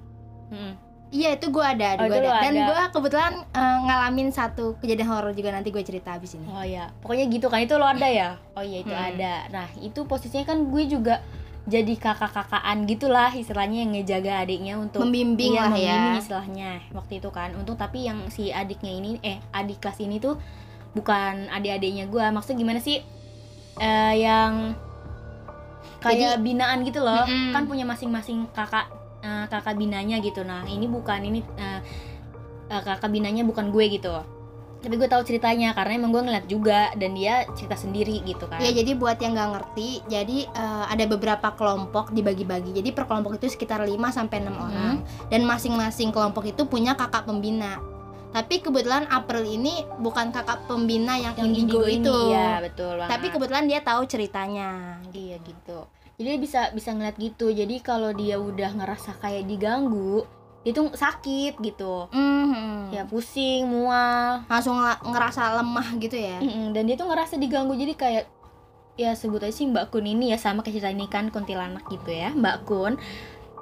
Mm. 0.51 0.75
Iya, 1.11 1.35
itu 1.35 1.51
gue 1.51 1.59
ada, 1.61 1.99
Oh, 1.99 2.07
itu 2.07 2.23
ada. 2.23 2.39
Dan 2.41 2.55
gue 2.55 2.81
kebetulan 2.95 3.33
eh, 3.43 3.79
ngalamin 3.83 4.31
satu 4.31 4.79
kejadian 4.79 5.11
horor 5.11 5.35
juga 5.35 5.51
nanti 5.51 5.69
gue 5.69 5.83
cerita 5.83 6.15
abis 6.15 6.39
ini. 6.39 6.47
Oh 6.47 6.63
ya, 6.63 6.87
pokoknya 7.03 7.27
gitu 7.27 7.47
kan 7.47 7.61
itu 7.61 7.75
lo 7.75 7.83
ada 7.83 8.07
ya? 8.07 8.39
Oh 8.55 8.63
iya 8.63 8.79
itu 8.81 8.95
Hmm. 8.95 9.09
ada. 9.11 9.35
Nah 9.51 9.67
itu 9.77 10.07
posisinya 10.07 10.47
kan 10.47 10.71
gue 10.71 10.85
juga 10.87 11.19
jadi 11.67 11.93
kakak-kakaan 11.93 12.87
gitulah 12.87 13.31
istilahnya 13.31 13.83
yang 13.83 13.93
ngejaga 13.93 14.33
adiknya 14.41 14.75
untuk 14.75 15.03
Membimbing 15.03 15.55
iya, 15.55 15.67
lah 15.67 15.75
ya. 15.75 15.99
membimbing 15.99 16.19
istilahnya 16.19 16.71
waktu 16.91 17.13
itu 17.19 17.29
kan. 17.29 17.49
Untung 17.53 17.75
tapi 17.75 18.07
yang 18.07 18.31
si 18.31 18.49
adiknya 18.49 18.91
ini 18.93 19.19
eh 19.21 19.43
adik 19.51 19.79
kelas 19.79 19.99
ini 19.99 20.17
tuh 20.17 20.39
bukan 20.95 21.51
adik-adiknya 21.51 22.07
gue. 22.07 22.23
Maksudnya 22.25 22.59
gimana 22.59 22.79
sih? 22.79 23.03
Eh 23.77 24.15
yang 24.17 24.79
kayak 26.01 26.39
binaan 26.41 26.81
gitu 26.83 27.03
loh. 27.03 27.27
Mm-mm. 27.27 27.51
Kan 27.51 27.67
punya 27.67 27.83
masing-masing 27.83 28.47
kakak 28.51 28.87
eh, 29.21 29.45
kakak 29.47 29.77
binanya 29.77 30.19
gitu. 30.19 30.43
Nah 30.43 30.65
ini 30.65 30.85
bukan 30.85 31.21
ini 31.23 31.41
eh, 31.55 31.81
eh, 32.69 32.83
kakak 32.83 33.09
binanya 33.09 33.43
bukan 33.43 33.69
gue 33.71 33.87
gitu 33.91 34.13
tapi 34.81 34.97
gue 34.97 35.05
tahu 35.05 35.21
ceritanya 35.21 35.77
karena 35.77 36.01
emang 36.01 36.09
gue 36.09 36.23
ngeliat 36.25 36.49
juga 36.49 36.89
dan 36.97 37.13
dia 37.13 37.45
cerita 37.53 37.77
sendiri 37.77 38.25
gitu 38.25 38.49
kan 38.49 38.65
Ya 38.65 38.73
jadi 38.73 38.97
buat 38.97 39.21
yang 39.21 39.37
nggak 39.37 39.51
ngerti, 39.53 40.01
jadi 40.09 40.49
eh, 40.49 40.85
ada 40.89 41.05
beberapa 41.05 41.53
kelompok 41.53 42.17
dibagi-bagi. 42.17 42.73
Jadi 42.73 42.89
per 42.89 43.05
kelompok 43.05 43.37
itu 43.37 43.53
sekitar 43.53 43.85
5 43.85 43.93
sampai 44.09 44.41
6 44.41 44.49
Hmm. 44.49 44.57
orang 44.57 44.95
dan 45.29 45.45
masing-masing 45.45 46.09
kelompok 46.09 46.49
itu 46.49 46.65
punya 46.65 46.97
kakak 46.97 47.29
pembina. 47.29 47.77
Tapi 48.33 48.65
kebetulan 48.65 49.05
April 49.13 49.45
ini 49.45 49.85
bukan 50.01 50.33
kakak 50.33 50.65
pembina 50.65 51.19
yang, 51.19 51.37
yang 51.37 51.51
indigo, 51.51 51.85
ini, 51.85 52.01
itu. 52.01 52.17
iya 52.33 52.65
betul 52.65 52.97
banget. 52.97 53.11
Tapi 53.13 53.27
kebetulan 53.29 53.65
dia 53.69 53.81
tahu 53.85 54.03
ceritanya. 54.09 54.97
iya 55.13 55.37
gitu 55.45 55.85
jadi 56.21 56.37
dia 56.37 56.41
bisa 56.45 56.61
bisa 56.77 56.93
ngeliat 56.93 57.17
gitu. 57.17 57.49
Jadi 57.49 57.81
kalau 57.81 58.13
dia 58.13 58.37
udah 58.37 58.77
ngerasa 58.77 59.17
kayak 59.25 59.49
diganggu 59.49 60.29
dia 60.61 60.77
tuh 60.77 60.93
sakit 60.93 61.57
gitu. 61.65 62.13
Mhm. 62.13 62.93
ya 62.93 63.09
pusing 63.09 63.65
mual. 63.65 64.45
Langsung 64.45 64.77
ngerasa 64.85 65.57
lemah 65.57 65.97
gitu 65.97 66.21
ya. 66.21 66.37
Mm-mm, 66.37 66.77
dan 66.77 66.85
dia 66.85 67.01
tuh 67.01 67.09
ngerasa 67.09 67.41
diganggu. 67.41 67.73
Jadi 67.73 67.97
kayak 67.97 68.29
ya 69.01 69.17
sebut 69.17 69.41
aja 69.41 69.55
sih 69.57 69.65
Mbak 69.65 69.89
Kun 69.89 70.05
ini 70.05 70.29
ya 70.29 70.37
sama 70.37 70.61
kayak 70.61 70.77
cerita 70.77 70.93
ini 70.93 71.09
kan 71.09 71.33
kuntilanak 71.33 71.89
gitu 71.89 72.13
ya 72.13 72.37
Mbak 72.37 72.69
Kun. 72.69 73.01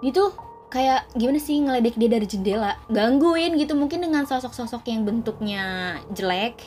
Dia 0.03 0.11
tuh 0.11 0.35
kayak 0.75 1.07
gimana 1.15 1.39
sih 1.39 1.63
ngeledek 1.63 1.95
dia 1.95 2.11
dari 2.11 2.27
jendela. 2.27 2.75
Gangguin 2.91 3.55
gitu 3.55 3.79
mungkin 3.79 4.03
dengan 4.03 4.27
sosok-sosok 4.27 4.83
yang 4.91 5.07
bentuknya 5.07 5.95
jelek 6.11 6.59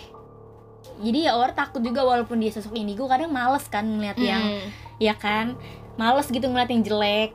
jadi 0.97 1.19
ya 1.27 1.31
orang 1.33 1.53
takut 1.53 1.79
juga 1.79 2.01
walaupun 2.01 2.38
dia 2.38 2.50
sosok 2.50 2.73
indigo 2.73 3.05
kadang 3.05 3.29
males 3.29 3.65
kan 3.65 3.83
ngeliat 3.83 4.17
yang 4.17 4.41
Mm. 4.41 4.67
ya 4.97 5.13
kan 5.13 5.57
males 5.95 6.27
gitu 6.27 6.43
ngeliat 6.43 6.69
yang 6.69 6.81
jelek 6.81 7.31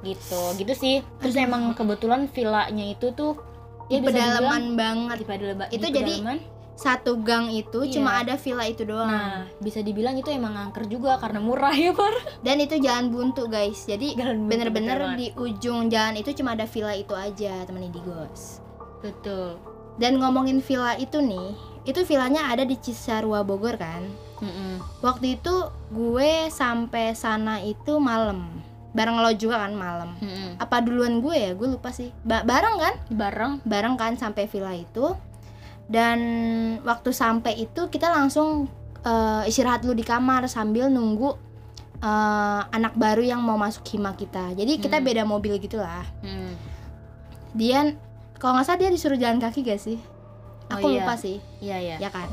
gitu 0.00 0.40
gitu 0.56 0.72
sih 0.72 0.96
terus 1.18 1.34
Aduh. 1.34 1.44
emang 1.44 1.62
kebetulan 1.72 2.24
villanya 2.26 2.86
itu 2.88 3.12
tuh 3.12 3.36
Di 3.86 3.98
ya 3.98 4.00
dibilang 4.00 4.14
pedalaman 4.32 4.64
banget. 4.72 5.16
di 5.16 5.24
pedalaman 5.24 5.68
Itu 5.68 5.86
di 5.86 5.92
jadi. 5.92 6.14
Satu 6.72 7.20
gang 7.20 7.52
itu 7.52 7.84
Iya. 7.84 7.92
cuma 7.92 8.10
ada 8.16 8.34
villa 8.34 8.64
itu 8.64 8.88
doang. 8.88 9.04
Nah, 9.04 9.44
bisa 9.58 9.82
dibilang 9.82 10.16
itu 10.16 10.30
emang 10.30 10.56
angker 10.56 10.86
juga 10.86 11.20
karena 11.20 11.36
murah 11.36 11.74
ya, 11.74 11.92
Par. 11.92 12.08
Dan 12.40 12.56
itu 12.58 12.80
jalan 12.80 13.12
buntu 13.12 13.44
guys. 13.46 13.84
Jadi 13.84 14.16
bener-bener 14.48 14.96
di 15.12 15.28
ujung 15.34 15.92
jalan 15.92 16.16
itu 16.16 16.32
cuma 16.32 16.54
ada 16.54 16.64
villa 16.64 16.94
itu 16.94 17.12
aja 17.12 17.68
teman 17.68 17.84
Indigos. 17.84 18.64
Betul. 18.98 19.60
Dan 19.96 20.16
ngomongin 20.16 20.58
villa 20.58 20.96
itu 20.96 21.20
nih, 21.20 21.52
itu 21.82 22.04
villanya 22.04 22.48
ada 22.48 22.62
di 22.62 22.76
Cisarua 22.76 23.40
Bogor 23.40 23.76
kan. 23.76 24.04
Mm-mm. 24.40 24.80
Waktu 25.00 25.36
itu 25.36 25.54
gue 25.88 26.48
sampai 26.48 27.12
sana 27.12 27.60
itu 27.60 27.96
malam. 27.96 28.44
Bareng 28.90 29.16
lo 29.16 29.30
juga 29.32 29.62
kan 29.62 29.72
malam. 29.72 30.16
Mm-mm. 30.18 30.56
Apa 30.56 30.80
duluan 30.80 31.20
gue 31.20 31.36
ya? 31.36 31.52
Gue 31.52 31.70
lupa 31.70 31.92
sih. 31.92 32.10
Ba- 32.20 32.42
bareng 32.42 32.76
kan? 32.76 32.94
Bareng. 33.08 33.52
Bareng 33.62 33.94
kan 33.94 34.16
sampai 34.16 34.44
villa 34.44 34.72
itu. 34.72 35.12
Dan 35.86 36.18
waktu 36.82 37.10
sampai 37.10 37.58
itu 37.58 37.86
kita 37.86 38.08
langsung 38.08 38.70
eh, 39.00 39.42
istirahat 39.44 39.80
dulu 39.80 39.94
di 39.94 40.04
kamar 40.04 40.46
sambil 40.46 40.86
nunggu 40.86 41.34
eh, 41.98 42.62
anak 42.66 42.94
baru 42.94 43.20
yang 43.20 43.40
mau 43.40 43.56
masuk 43.56 43.84
hima 43.88 44.12
kita. 44.12 44.52
Jadi 44.54 44.78
kita 44.78 44.98
Hmm. 44.98 45.06
beda 45.06 45.22
mobil 45.24 45.56
gitulah. 45.56 46.04
Mm. 46.20 46.52
Dia 47.52 47.92
kalau 48.36 48.56
nggak 48.56 48.66
salah 48.66 48.78
dia 48.78 48.88
disuruh 48.88 49.18
jalan 49.18 49.36
kaki 49.36 49.60
gak 49.62 49.76
sih? 49.76 49.98
Oh, 50.70 50.74
Aku 50.76 50.86
iya. 50.88 51.02
lupa 51.02 51.14
sih. 51.14 51.36
Iya, 51.58 51.76
iya. 51.78 51.96
ya 51.98 52.08
kan 52.08 52.30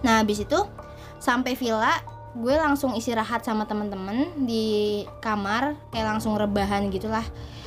nah 0.00 0.20
habis 0.20 0.36
itu 0.38 0.58
sampai 1.16 1.54
villa 1.54 1.96
gue 2.34 2.52
langsung 2.52 2.92
istirahat 2.92 3.40
sama 3.40 3.64
temen-temen 3.64 4.44
di 4.44 4.66
kamar 5.18 5.72
kayak 5.88 6.12
langsung 6.12 6.34
rebahan 6.34 6.90
gitulah 6.90 7.24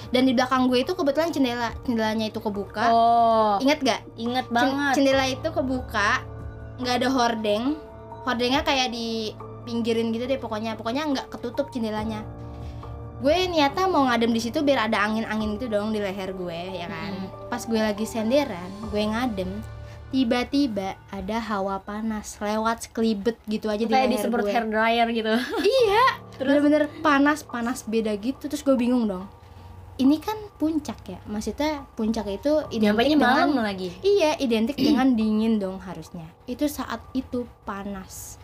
dan 0.07 0.21
di 0.21 0.31
belakang 0.31 0.67
gue 0.67 0.79
itu 0.79 0.91
kebetulan 0.91 1.31
jendela 1.31 1.73
jendelanya 1.81 2.27
itu 2.27 2.37
kebuka 2.37 2.85
Oh, 2.87 3.55
ingat 3.57 3.79
gak 3.79 4.01
inget 4.15 4.45
banget. 4.47 4.93
jendela 4.93 5.25
itu 5.25 5.47
kebuka 5.47 6.21
nggak 6.77 6.95
ada 6.95 7.09
hordeng 7.09 7.73
hordengnya 8.21 8.61
kayak 8.61 8.91
di 8.91 9.33
pinggirin 9.63 10.11
gitu 10.11 10.23
deh 10.23 10.37
pokoknya 10.37 10.75
pokoknya 10.75 11.03
nggak 11.07 11.27
ketutup 11.29 11.71
jendelanya 11.71 12.21
gue 13.17 13.33
niatnya 13.49 13.89
mau 13.89 14.05
ngadem 14.05 14.29
di 14.29 14.37
situ 14.37 14.61
biar 14.61 14.85
ada 14.85 15.01
angin-angin 15.01 15.57
gitu 15.57 15.73
dong 15.73 15.89
di 15.89 15.97
leher 15.97 16.31
gue 16.31 16.59
ya 16.71 16.85
kan 16.85 17.11
Hmm. 17.17 17.49
pas 17.49 17.59
gue 17.59 17.81
lagi 17.81 18.05
senderan 18.05 18.69
gue 18.85 19.01
ngadem 19.01 19.49
tiba-tiba 20.07 20.95
ada 21.11 21.37
hawa 21.39 21.83
panas 21.83 22.39
lewat 22.39 22.87
sekelibet 22.87 23.35
gitu 23.51 23.67
aja 23.67 23.83
di 23.83 23.91
Kayak 23.91 24.07
leher 24.07 24.13
disemprot 24.15 24.45
gue 24.47 24.53
hair 24.55 24.67
dryer 24.67 25.07
gitu. 25.11 25.33
iya 25.83 26.05
Terus 26.37 26.61
bener-bener 26.61 26.83
panas 27.03 27.43
panas 27.43 27.83
beda 27.83 28.15
gitu 28.15 28.47
terus 28.47 28.63
gue 28.63 28.77
bingung 28.79 29.09
dong 29.09 29.27
ini 29.97 30.21
kan 30.21 30.37
puncak 30.61 30.99
ya 31.09 31.19
maksudnya 31.25 31.85
puncak 31.97 32.29
itu 32.29 32.53
identik 32.69 32.93
nyampainya 32.93 33.17
dengan 33.17 33.33
malam 33.33 33.65
lagi. 33.65 33.89
Iya, 34.05 34.37
identik 34.37 34.77
dengan 34.77 35.17
dingin 35.17 35.57
dong 35.57 35.81
harusnya. 35.81 36.29
Itu 36.45 36.69
saat 36.69 37.01
itu 37.17 37.49
panas. 37.65 38.37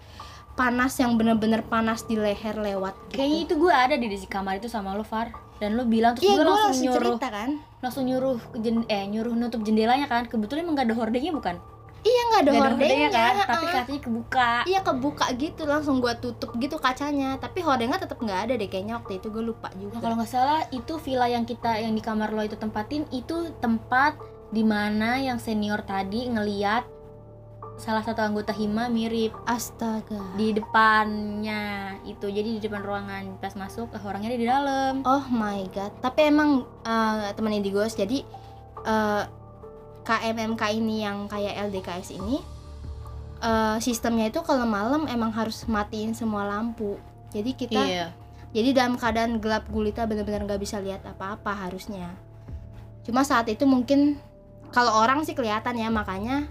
Panas 0.54 0.98
yang 1.02 1.18
bener-bener 1.18 1.66
panas 1.66 2.06
di 2.06 2.18
leher 2.18 2.58
lewat 2.58 2.94
gitu. 3.10 3.22
Kayaknya 3.22 3.40
itu 3.46 3.54
gue 3.58 3.74
ada 3.74 3.96
di 3.98 4.08
di 4.10 4.18
kamar 4.26 4.62
itu 4.62 4.70
sama 4.70 4.98
lo, 4.98 5.06
Far. 5.06 5.34
Dan 5.62 5.78
lo 5.78 5.86
bilang 5.86 6.18
terus 6.18 6.30
Iya, 6.30 6.36
gue 6.42 6.46
langsung 6.46 6.66
langsung 6.70 6.86
nyuruh 6.90 7.18
cerita 7.18 7.30
kan. 7.30 7.50
Langsung 7.84 8.08
nyuruh 8.08 8.40
jen- 8.56 8.88
eh 8.88 9.04
nyuruh 9.06 9.36
nutup 9.36 9.60
jendelanya 9.62 10.08
kan. 10.08 10.26
Kebetulan 10.26 10.64
emang 10.64 10.80
gak 10.80 10.88
ada 10.88 10.96
hordengnya 10.96 11.36
bukan? 11.36 11.60
Iya 12.04 12.22
nggak 12.28 12.42
ada 12.44 12.52
hordengnya 12.60 13.10
kan, 13.10 13.34
tapi 13.48 13.64
heeh. 13.64 13.76
katanya 13.80 14.02
kebuka. 14.04 14.52
Iya 14.68 14.80
kebuka 14.84 15.26
gitu 15.40 15.64
langsung 15.64 16.04
gua 16.04 16.12
tutup 16.20 16.52
gitu 16.60 16.76
kacanya. 16.76 17.40
Tapi 17.40 17.64
hordengnya 17.64 17.96
tetap 17.96 18.20
nggak 18.20 18.40
ada 18.44 18.54
deh 18.60 18.68
kayaknya 18.68 19.00
waktu 19.00 19.24
itu 19.24 19.32
gue 19.32 19.40
lupa 19.40 19.72
Nah, 19.72 19.80
juga. 19.80 19.96
kalau 20.04 20.20
nggak 20.20 20.28
salah 20.28 20.68
itu 20.68 21.00
villa 21.00 21.32
yang 21.32 21.48
kita 21.48 21.80
yang 21.80 21.96
di 21.96 22.04
kamar 22.04 22.36
lo 22.36 22.44
itu 22.44 22.60
tempatin 22.60 23.08
itu 23.08 23.56
tempat 23.64 24.20
di 24.52 24.68
mana 24.68 25.16
yang 25.16 25.40
senior 25.40 25.80
tadi 25.82 26.28
ngeliat 26.28 26.84
salah 27.84 28.00
satu 28.00 28.24
anggota 28.24 28.56
hima 28.56 28.88
mirip 28.88 29.36
Astaga. 29.44 30.24
di 30.40 30.56
depannya 30.56 31.92
itu 32.08 32.32
jadi 32.32 32.48
di 32.56 32.64
depan 32.64 32.80
ruangan 32.80 33.36
pas 33.44 33.52
masuk 33.60 33.92
eh, 33.92 34.00
orangnya 34.08 34.32
ada 34.32 34.40
di 34.40 34.48
dalam 34.48 34.94
Oh 35.04 35.28
my 35.28 35.68
god. 35.76 35.92
Tapi 36.00 36.32
emang 36.32 36.64
eh, 36.88 37.36
teman 37.36 37.52
Indigos 37.52 38.00
jadi 38.00 38.24
eh, 38.88 39.24
KMMK 40.08 40.64
ini 40.80 41.04
yang 41.04 41.28
kayak 41.28 41.60
LDKS 41.68 42.16
ini 42.16 42.40
eh, 43.44 43.78
sistemnya 43.84 44.32
itu 44.32 44.40
kalau 44.48 44.64
malam 44.64 45.04
emang 45.12 45.36
harus 45.36 45.68
matiin 45.68 46.16
semua 46.16 46.48
lampu. 46.48 46.96
Jadi 47.36 47.52
kita 47.52 47.84
iya 47.84 48.08
jadi 48.54 48.70
dalam 48.72 48.96
keadaan 49.02 49.42
gelap 49.42 49.66
gulita 49.68 50.06
benar-benar 50.06 50.46
nggak 50.46 50.62
bisa 50.62 50.78
lihat 50.78 51.02
apa-apa 51.04 51.68
harusnya. 51.68 52.14
Cuma 53.02 53.26
saat 53.26 53.50
itu 53.50 53.66
mungkin 53.66 54.22
kalau 54.70 54.94
orang 54.94 55.26
sih 55.26 55.34
kelihatan 55.34 55.74
ya 55.74 55.90
makanya 55.90 56.48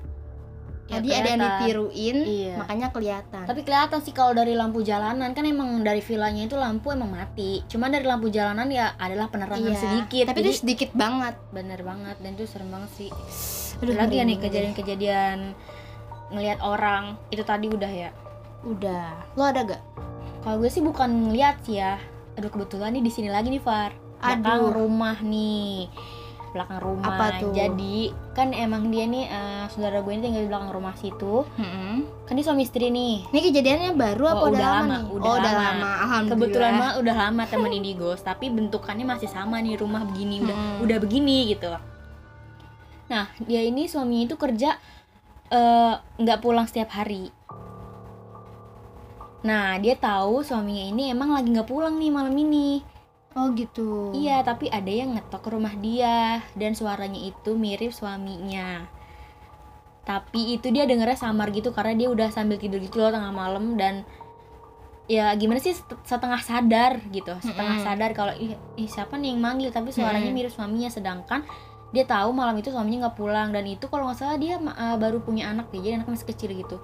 Ya, 0.93 1.01
Tadi 1.01 1.09
ada 1.11 1.25
yang 1.27 1.41
ditiruin, 1.41 2.17
Iya. 2.21 2.55
makanya 2.55 2.93
kelihatan. 2.93 3.49
Tapi 3.49 3.61
kelihatan 3.63 3.99
sih 3.99 4.13
kalau 4.13 4.37
dari 4.37 4.53
lampu 4.53 4.85
jalanan 4.85 5.33
kan 5.33 5.41
emang 5.43 5.81
dari 5.81 5.99
villanya 5.99 6.45
itu 6.45 6.53
lampu 6.55 6.93
emang 6.93 7.09
mati. 7.09 7.65
Cuman 7.65 7.89
dari 7.89 8.05
lampu 8.05 8.29
jalanan 8.29 8.69
ya 8.69 8.93
adalah 8.95 9.27
penerangan 9.27 9.73
Iya. 9.73 9.81
sedikit. 9.81 10.25
Tapi 10.29 10.39
Jadi 10.39 10.51
itu 10.51 10.61
sedikit 10.61 10.91
banget. 10.93 11.35
bener 11.49 11.81
banget 11.81 12.21
dan 12.21 12.31
itu 12.33 12.45
serem 12.45 12.69
banget 12.69 12.91
sih. 12.93 13.11
Aduh, 13.81 13.97
Lagi 13.97 14.15
ya 14.15 14.23
nih 14.23 14.37
kejadian-kejadian 14.37 15.57
ngelihat 16.29 16.61
orang 16.61 17.17
itu 17.29 17.41
tadi 17.41 17.67
udah 17.67 17.89
ya. 17.89 18.11
Udah. 18.63 19.33
Lo 19.33 19.43
ada 19.43 19.65
gak? 19.65 19.81
Kalau 20.41 20.61
gue 20.61 20.69
sih 20.69 20.81
bukan 20.81 21.09
ngeliat 21.27 21.57
sih 21.63 21.81
ya. 21.81 21.97
Aduh 22.35 22.49
kebetulan 22.49 22.93
nih 22.93 23.01
di 23.01 23.09
sini 23.09 23.33
lagi 23.33 23.49
nih 23.49 23.59
Far. 23.59 23.97
Belakang 24.19 24.45
Aduh. 24.63 24.77
rumah 24.77 25.17
nih. 25.19 25.89
Belakang 26.53 26.79
rumah. 26.79 27.05
Apa 27.09 27.27
tuh? 27.41 27.53
Jadi 27.53 27.97
kan 28.33 28.53
emang 28.53 28.93
dia 28.93 29.05
nih 29.05 29.25
eh, 29.25 29.65
saudara 29.69 30.01
gue 30.01 30.13
ini 30.13 30.21
tinggal 30.21 30.45
di 30.45 30.51
belakang 30.53 30.71
rumah 30.71 30.93
situ. 30.95 31.49
Kan 32.23 32.33
dia 32.33 32.45
suami 32.45 32.63
istri 32.63 32.89
nih. 32.89 33.25
Ini 33.29 33.41
kejadiannya 33.43 33.91
baru 33.93 34.25
apa 34.27 34.37
Oh, 34.39 34.49
udah, 34.49 34.53
udah 34.53 34.69
lama, 34.69 34.77
lama, 34.77 34.97
nih? 34.97 35.03
udah 35.09 35.25
oh, 35.25 35.35
udah 35.35 35.53
lama. 35.53 35.65
lama. 35.65 35.89
Alhamdulillah. 35.99 36.29
Kebetulan 36.31 36.73
mah 36.77 36.91
udah 37.01 37.15
lama 37.19 37.43
temen 37.49 37.73
Indigos, 37.73 38.21
tapi 38.21 38.47
bentukannya 38.49 39.05
masih 39.05 39.27
sama 39.27 39.59
nih 39.59 39.77
rumah 39.77 40.05
begini 40.05 40.45
udah 40.45 40.57
Hmm. 40.57 40.85
udah 40.85 40.99
begini 41.01 41.37
gitu. 41.49 41.73
Nah 43.09 43.25
dia 43.41 43.61
ini 43.61 43.85
suaminya 43.85 44.25
itu 44.29 44.37
kerja 44.37 44.77
eh, 45.49 45.93
nggak 46.17 46.39
pulang 46.39 46.65
setiap 46.65 46.93
hari. 46.93 47.33
Nah 49.43 49.75
dia 49.77 49.99
tahu 49.99 50.41
suaminya 50.41 50.85
ini 50.87 51.11
emang 51.11 51.35
lagi 51.35 51.51
nggak 51.51 51.67
pulang 51.67 51.99
nih 51.99 52.09
malam 52.09 52.33
ini. 52.33 52.92
Oh 53.33 53.49
gitu. 53.57 54.13
Iya 54.13 54.45
tapi 54.45 54.69
ada 54.69 54.89
yang 54.89 55.17
ngetok 55.17 55.41
ke 55.41 55.51
rumah 55.53 55.73
dia 55.81 56.45
dan 56.53 56.77
suaranya 56.77 57.21
itu 57.21 57.57
mirip 57.57 57.93
suaminya. 57.97 58.85
Tapi 60.03 60.59
itu 60.59 60.69
dia 60.75 60.85
dengernya 60.85 61.17
samar 61.17 61.49
gitu 61.55 61.71
karena 61.71 61.95
dia 61.95 62.09
udah 62.11 62.29
sambil 62.29 62.59
tidur 62.59 62.83
gitu 62.83 62.99
loh 63.01 63.15
tengah 63.15 63.31
malam 63.31 63.79
dan 63.79 64.03
ya 65.11 65.35
gimana 65.35 65.59
sih 65.59 65.75
set- 65.75 66.07
setengah 66.07 66.41
sadar 66.41 67.03
gitu 67.11 67.35
setengah 67.43 67.77
Mm-mm. 67.79 67.87
sadar 67.87 68.11
kalau 68.15 68.35
ih, 68.39 68.55
ih, 68.79 68.89
siapa 68.89 69.19
nih 69.19 69.35
yang 69.35 69.41
manggil 69.43 69.69
tapi 69.75 69.91
suaranya 69.91 70.31
Mm-mm. 70.31 70.37
mirip 70.47 70.53
suaminya 70.55 70.89
sedangkan 70.89 71.43
dia 71.93 72.09
tahu 72.09 72.33
malam 72.33 72.57
itu 72.57 72.73
suaminya 72.73 73.11
nggak 73.11 73.17
pulang 73.19 73.53
dan 73.53 73.67
itu 73.69 73.85
kalau 73.91 74.09
nggak 74.09 74.19
salah 74.19 74.39
dia 74.41 74.57
uh, 74.57 74.97
baru 74.97 75.21
punya 75.21 75.53
anak 75.53 75.69
dia 75.69 75.85
jadi 75.85 75.95
anaknya 76.01 76.17
masih 76.17 76.29
kecil 76.33 76.51
gitu 76.57 76.77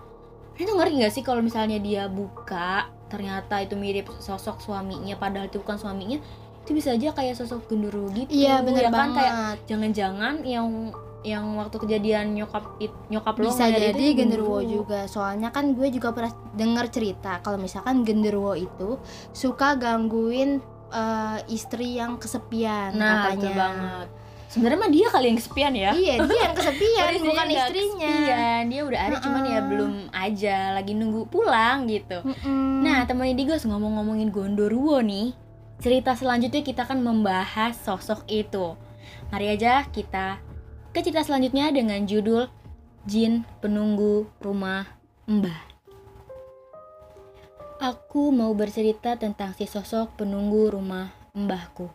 itu 0.58 0.70
ngeri 0.74 0.92
nggak 1.00 1.12
sih 1.14 1.22
kalau 1.22 1.40
misalnya 1.40 1.78
dia 1.78 2.10
buka 2.10 2.90
ternyata 3.08 3.60
itu 3.60 3.74
mirip 3.74 4.08
sosok 4.20 4.60
suaminya 4.60 5.16
padahal 5.16 5.48
itu 5.48 5.60
bukan 5.60 5.76
suaminya 5.80 6.18
itu 6.64 6.70
bisa 6.76 6.92
aja 6.92 7.16
kayak 7.16 7.32
sosok 7.32 7.64
genduru 7.64 8.12
gitu. 8.12 8.28
Iya 8.28 8.60
bener 8.60 8.86
ya 8.86 8.90
kan 8.92 9.08
banget. 9.08 9.16
kayak 9.16 9.36
jangan-jangan 9.64 10.34
yang 10.44 10.92
yang 11.26 11.44
waktu 11.58 11.76
kejadian 11.82 12.36
nyokap 12.36 12.78
it- 12.78 12.94
nyokap 13.08 13.34
lo 13.40 13.48
bisa 13.50 13.66
jadi 13.66 13.90
itu 13.90 14.22
genderuwo 14.22 14.60
juga. 14.62 15.08
Soalnya 15.08 15.48
kan 15.50 15.72
gue 15.72 15.88
juga 15.88 16.12
pernah 16.12 16.30
dengar 16.54 16.92
cerita 16.92 17.40
kalau 17.40 17.56
misalkan 17.56 18.04
genderuwo 18.04 18.52
itu 18.52 19.00
suka 19.32 19.74
gangguin 19.80 20.60
eh, 20.92 21.38
istri 21.48 21.96
yang 22.00 22.16
kesepian 22.16 22.96
nah 22.96 23.28
katanya. 23.28 23.36
betul 23.36 23.52
banget 23.56 24.08
sebenarnya 24.48 24.78
mah 24.80 24.90
dia 24.90 25.06
kali 25.12 25.26
yang 25.30 25.38
kesepian 25.38 25.72
ya. 25.76 25.90
Iya 25.92 26.14
dia 26.24 26.40
yang 26.48 26.56
kesepian 26.58 27.08
bukan 27.20 27.46
istrinya. 27.52 28.08
kesepian. 28.08 28.62
dia 28.72 28.82
udah 28.82 29.00
ada 29.00 29.16
cuman 29.20 29.42
ya 29.44 29.60
belum 29.62 29.92
aja 30.10 30.56
lagi 30.72 30.92
nunggu 30.96 31.28
pulang 31.28 31.86
gitu. 31.86 32.24
Mm-mm. 32.24 32.82
nah 32.82 33.04
teman 33.04 33.30
Digos 33.36 33.68
ngomong-ngomongin 33.68 34.32
Gondoruo 34.32 35.04
nih. 35.04 35.36
Cerita 35.78 36.18
selanjutnya 36.18 36.66
kita 36.66 36.82
akan 36.90 37.06
membahas 37.06 37.78
sosok 37.78 38.26
itu. 38.26 38.74
Mari 39.30 39.54
aja 39.54 39.86
kita 39.86 40.42
ke 40.90 40.98
cerita 41.04 41.22
selanjutnya 41.22 41.70
dengan 41.70 42.02
judul 42.02 42.50
Jin 43.06 43.46
Penunggu 43.62 44.26
Rumah 44.42 44.84
Mbah. 45.30 45.68
Aku 47.78 48.34
mau 48.34 48.50
bercerita 48.58 49.14
tentang 49.14 49.54
si 49.54 49.62
sosok 49.62 50.18
penunggu 50.18 50.66
rumah 50.66 51.14
mbahku. 51.30 51.86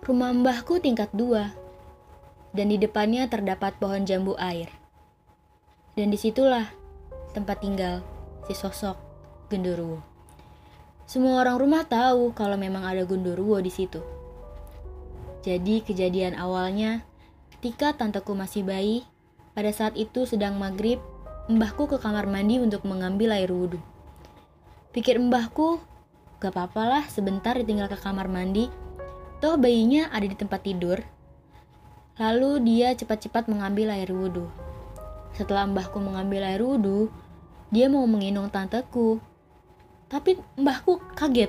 Rumah 0.00 0.32
mbahku 0.32 0.80
tingkat 0.80 1.12
dua, 1.12 1.52
dan 2.56 2.72
di 2.72 2.80
depannya 2.80 3.28
terdapat 3.28 3.76
pohon 3.76 4.08
jambu 4.08 4.32
air. 4.40 4.72
Dan 5.92 6.08
di 6.08 6.16
situlah 6.16 6.64
tempat 7.36 7.60
tinggal 7.60 8.00
si 8.48 8.56
sosok 8.56 8.96
genderuwo. 9.52 10.00
Semua 11.04 11.44
orang 11.44 11.60
rumah 11.60 11.84
tahu 11.84 12.32
kalau 12.32 12.56
memang 12.56 12.86
ada 12.86 13.04
genderuwo 13.04 13.60
di 13.60 13.68
situ. 13.68 14.00
Jadi 15.44 15.84
kejadian 15.84 16.32
awalnya 16.32 17.04
ketika 17.58 17.92
tanteku 17.92 18.32
masih 18.32 18.64
bayi, 18.64 19.04
pada 19.52 19.68
saat 19.68 20.00
itu 20.00 20.24
sedang 20.24 20.56
maghrib, 20.56 20.96
mbahku 21.52 21.84
ke 21.90 22.00
kamar 22.00 22.24
mandi 22.24 22.56
untuk 22.56 22.88
mengambil 22.88 23.36
air 23.36 23.52
wudhu. 23.52 23.76
Pikir 24.96 25.20
mbahku, 25.20 25.76
gak 26.40 26.56
apa-apa 26.56 26.82
lah 26.88 27.04
sebentar 27.12 27.52
ditinggal 27.52 27.92
ke 27.92 28.00
kamar 28.00 28.32
mandi, 28.32 28.72
toh 29.40 29.56
bayinya 29.56 30.12
ada 30.12 30.28
di 30.28 30.36
tempat 30.36 30.60
tidur. 30.60 31.00
Lalu 32.20 32.60
dia 32.68 32.92
cepat-cepat 32.92 33.48
mengambil 33.48 33.96
air 33.96 34.12
wudhu. 34.12 34.44
Setelah 35.32 35.64
mbahku 35.64 35.96
mengambil 35.96 36.44
air 36.44 36.60
wudhu, 36.60 37.08
dia 37.72 37.88
mau 37.88 38.04
menginung 38.04 38.52
tanteku. 38.52 39.16
Tapi 40.12 40.36
mbahku 40.60 41.00
kaget. 41.16 41.48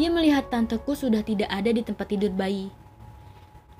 Dia 0.00 0.08
melihat 0.08 0.48
tanteku 0.48 0.96
sudah 0.96 1.20
tidak 1.20 1.52
ada 1.52 1.68
di 1.68 1.84
tempat 1.84 2.08
tidur 2.08 2.32
bayi. 2.32 2.72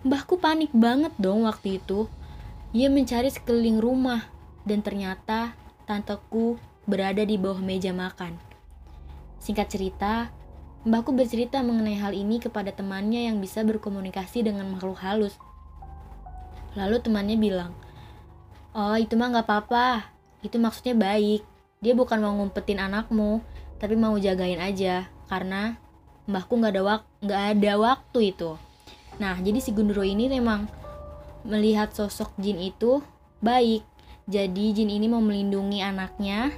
Mbahku 0.05 0.37
panik 0.37 0.69
banget 0.77 1.17
dong 1.17 1.49
waktu 1.49 1.81
itu. 1.81 2.05
Dia 2.77 2.93
mencari 2.93 3.33
sekeliling 3.33 3.81
rumah 3.81 4.29
dan 4.69 4.85
ternyata 4.85 5.57
tanteku 5.89 6.61
berada 6.85 7.25
di 7.25 7.41
bawah 7.41 7.65
meja 7.65 7.97
makan. 7.97 8.37
Singkat 9.41 9.67
cerita, 9.73 10.29
mbahku 10.85 11.17
bercerita 11.17 11.65
mengenai 11.65 11.97
hal 11.97 12.13
ini 12.13 12.37
kepada 12.37 12.69
temannya 12.69 13.33
yang 13.33 13.41
bisa 13.41 13.65
berkomunikasi 13.65 14.45
dengan 14.45 14.69
makhluk 14.69 15.01
halus. 15.01 15.35
Lalu 16.77 17.01
temannya 17.01 17.41
bilang, 17.41 17.73
Oh 18.77 18.99
itu 18.99 19.17
mah 19.17 19.33
gak 19.33 19.49
apa-apa, 19.49 20.13
itu 20.45 20.61
maksudnya 20.61 20.93
baik. 20.93 21.41
Dia 21.81 21.97
bukan 21.97 22.21
mau 22.21 22.37
ngumpetin 22.37 22.83
anakmu, 22.85 23.41
tapi 23.81 23.97
mau 23.97 24.13
jagain 24.21 24.61
aja, 24.61 25.09
karena 25.31 25.81
mbahku 26.29 26.61
gak 26.61 26.77
ada, 26.77 26.83
wak 26.85 27.03
nggak 27.25 27.43
ada 27.57 27.73
waktu 27.81 28.35
itu. 28.37 28.61
Nah, 29.17 29.39
jadi 29.41 29.63
si 29.63 29.71
Gunduro 29.73 30.03
ini 30.03 30.27
memang 30.29 30.69
melihat 31.47 31.95
sosok 31.97 32.35
jin 32.37 32.61
itu 32.61 33.01
baik. 33.41 33.87
Jadi 34.27 34.75
jin 34.75 34.91
ini 34.91 35.07
mau 35.07 35.21
melindungi 35.21 35.85
anaknya 35.85 36.51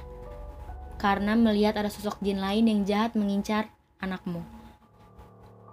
karena 0.97 1.37
melihat 1.37 1.77
ada 1.77 1.93
sosok 1.93 2.17
jin 2.25 2.41
lain 2.41 2.65
yang 2.65 2.81
jahat 2.87 3.13
mengincar 3.13 3.69
anakmu. 4.01 4.41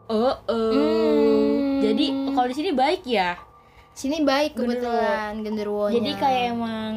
Oh, 0.08 0.36
oh. 0.48 0.72
Hmm. 0.72 1.80
Jadi 1.80 2.06
kalau 2.32 2.48
di 2.48 2.56
sini 2.56 2.70
baik 2.72 3.02
ya. 3.08 3.40
sini 3.94 4.26
baik 4.26 4.58
Genderuwo. 4.58 4.74
kebetulan 4.74 5.32
genderuwonya 5.46 5.94
Jadi 5.94 6.10
kayak 6.18 6.44
emang 6.50 6.92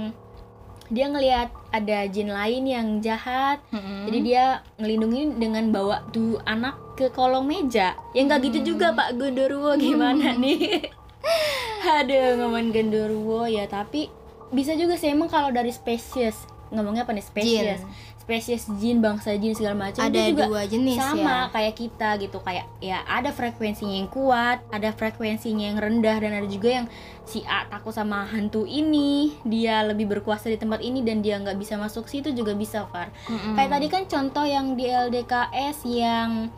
dia 0.90 1.06
ngelihat 1.06 1.50
ada 1.70 2.10
jin 2.10 2.34
lain 2.34 2.64
yang 2.66 2.88
jahat. 3.06 3.62
Mm-mm. 3.70 4.10
Jadi 4.10 4.20
dia 4.26 4.66
ngelindungin 4.82 5.38
dengan 5.38 5.70
bawa 5.70 6.02
tuh 6.10 6.42
anak 6.50 6.74
ke 6.98 7.14
kolong 7.14 7.46
meja. 7.46 7.94
Ya 8.18 8.22
nggak 8.26 8.50
gitu 8.50 8.74
juga 8.74 8.98
Pak 8.98 9.14
Genderuwo 9.14 9.78
gimana 9.78 10.34
nih? 10.34 10.90
Aduh 12.02 12.42
ngomongin 12.42 12.74
Genderuwo 12.74 13.46
ya 13.46 13.70
tapi 13.70 14.10
bisa 14.50 14.74
juga 14.74 14.98
sih 14.98 15.14
emang 15.14 15.30
kalau 15.30 15.52
dari 15.52 15.70
spesies 15.70 16.48
ngomongnya 16.72 17.04
apa 17.06 17.14
nih 17.16 17.26
spesies 17.26 17.80
Jin. 17.84 18.17
Spesies 18.28 18.68
jin 18.76 19.00
bangsa 19.00 19.40
jin 19.40 19.56
segala 19.56 19.88
macam 19.88 20.04
ada 20.04 20.20
itu 20.20 20.36
juga 20.36 20.52
dua 20.52 20.64
jenis 20.68 21.00
sama 21.00 21.48
ya 21.48 21.56
kayak 21.56 21.76
kita 21.80 22.10
gitu 22.20 22.38
kayak 22.44 22.68
ya 22.84 23.00
ada 23.08 23.32
frekuensinya 23.32 23.96
yang 24.04 24.12
kuat 24.12 24.60
ada 24.68 24.92
frekuensinya 24.92 25.72
yang 25.72 25.80
rendah 25.80 26.20
dan 26.20 26.36
ada 26.36 26.48
juga 26.52 26.84
yang 26.84 26.86
si 27.24 27.48
A 27.48 27.64
takut 27.72 27.96
sama 27.96 28.28
hantu 28.28 28.68
ini 28.68 29.32
dia 29.48 29.80
lebih 29.88 30.12
berkuasa 30.12 30.52
di 30.52 30.60
tempat 30.60 30.84
ini 30.84 31.08
dan 31.08 31.24
dia 31.24 31.40
nggak 31.40 31.56
bisa 31.56 31.80
masuk 31.80 32.12
situ 32.12 32.36
juga 32.36 32.52
bisa 32.52 32.84
Far 32.92 33.16
Mm-mm. 33.32 33.56
kayak 33.56 33.72
tadi 33.72 33.88
kan 33.88 34.04
contoh 34.12 34.44
yang 34.44 34.76
di 34.76 34.92
LDKS 34.92 35.88
yang 35.88 36.52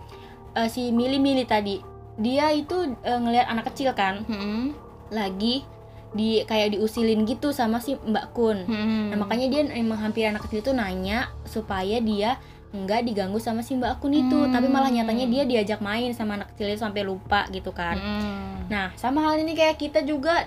eh, 0.58 0.69
si 0.73 0.89
Mili 0.89 1.21
Mili 1.21 1.45
tadi 1.45 1.86
dia 2.17 2.49
itu 2.49 2.97
eh, 3.05 3.19
ngelihat 3.21 3.45
anak 3.45 3.69
kecil 3.69 3.93
kan 3.93 4.25
Mm-mm. 4.25 4.73
lagi 5.13 5.62
di 6.10 6.41
kayak 6.45 6.74
diusilin 6.74 7.22
gitu 7.30 7.54
sama 7.54 7.78
si 7.78 7.93
Mbak 7.93 8.26
Kun 8.34 8.65
Mm-mm. 8.65 9.13
Nah 9.13 9.17
makanya 9.22 9.48
dia 9.54 9.62
emang 9.78 10.02
hampir 10.02 10.26
anak 10.26 10.50
kecil 10.50 10.65
itu 10.65 10.72
nanya 10.74 11.30
supaya 11.45 12.02
dia 12.02 12.41
nggak 12.69 13.02
diganggu 13.02 13.41
sama 13.41 13.65
si 13.65 13.74
Mbak 13.74 13.98
Akun 13.98 14.13
itu, 14.13 14.38
Hmm. 14.45 14.54
tapi 14.54 14.69
malah 14.69 14.93
nyatanya 14.93 15.26
dia 15.26 15.41
diajak 15.41 15.82
main 15.82 16.13
sama 16.13 16.38
anak 16.38 16.54
kecil 16.54 16.69
itu 16.69 16.86
sampai 16.86 17.02
lupa 17.02 17.50
gitu 17.50 17.74
kan. 17.74 17.98
Mm-mm. 17.98 18.69
Nah 18.69 18.93
sama 18.93 19.26
hal 19.26 19.41
ini 19.41 19.58
kayak 19.58 19.82
kita 19.82 20.06
juga 20.06 20.45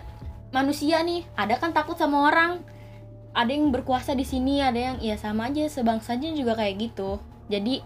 manusia 0.55 1.03
nih, 1.03 1.27
ada 1.35 1.59
kan 1.59 1.75
takut 1.75 1.99
sama 1.99 2.31
orang, 2.31 2.63
ada 3.35 3.51
yang 3.51 3.75
berkuasa 3.75 4.15
di 4.15 4.23
sini, 4.23 4.63
ada 4.63 4.79
yang 4.79 4.97
ya 5.03 5.19
sama 5.19 5.51
aja 5.51 5.67
sebangsa 5.67 6.15
jin 6.15 6.39
juga 6.39 6.55
kayak 6.55 6.79
gitu. 6.79 7.19
Jadi 7.51 7.83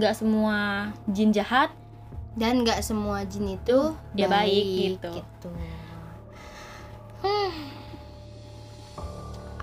nggak 0.00 0.16
semua 0.16 0.88
jin 1.12 1.36
jahat, 1.36 1.68
dan 2.40 2.64
nggak 2.64 2.80
semua 2.80 3.20
jin 3.28 3.52
itu 3.52 3.92
dia 4.16 4.32
baik, 4.32 4.64
gitu. 4.96 5.12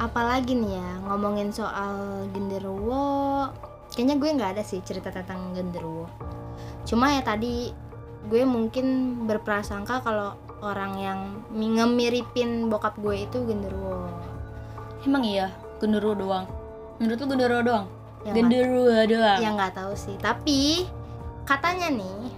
Apalagi 0.02 0.58
nih 0.58 0.82
ya 0.82 0.90
ngomongin 1.06 1.54
soal 1.54 2.26
genderuwo 2.34 3.54
kayaknya 3.94 4.18
gue 4.18 4.30
nggak 4.34 4.52
ada 4.58 4.64
sih 4.66 4.82
cerita 4.82 5.14
tentang 5.14 5.54
genderuwo 5.54 6.10
cuma 6.90 7.14
ya 7.14 7.22
tadi 7.22 7.70
gue 8.26 8.42
mungkin 8.42 9.18
berprasangka 9.30 10.02
kalau 10.02 10.34
orang 10.66 10.94
yang 10.98 11.20
ngemiripin 11.54 12.66
bokap 12.74 12.98
gue 12.98 13.30
itu 13.30 13.46
genderuwo 13.46 14.10
Emang 15.02 15.26
iya, 15.26 15.50
genderuwo 15.82 16.14
doang. 16.14 16.46
Menurut 17.02 17.18
lu 17.18 17.28
genderuwo 17.34 17.62
doang? 17.66 17.86
Ya, 18.22 18.38
genderuwo 18.38 18.94
doang. 19.10 19.40
ya 19.42 19.50
nggak 19.50 19.74
tahu 19.74 19.98
sih 19.98 20.14
tapi 20.22 20.86
katanya 21.42 21.90
nih 21.90 22.30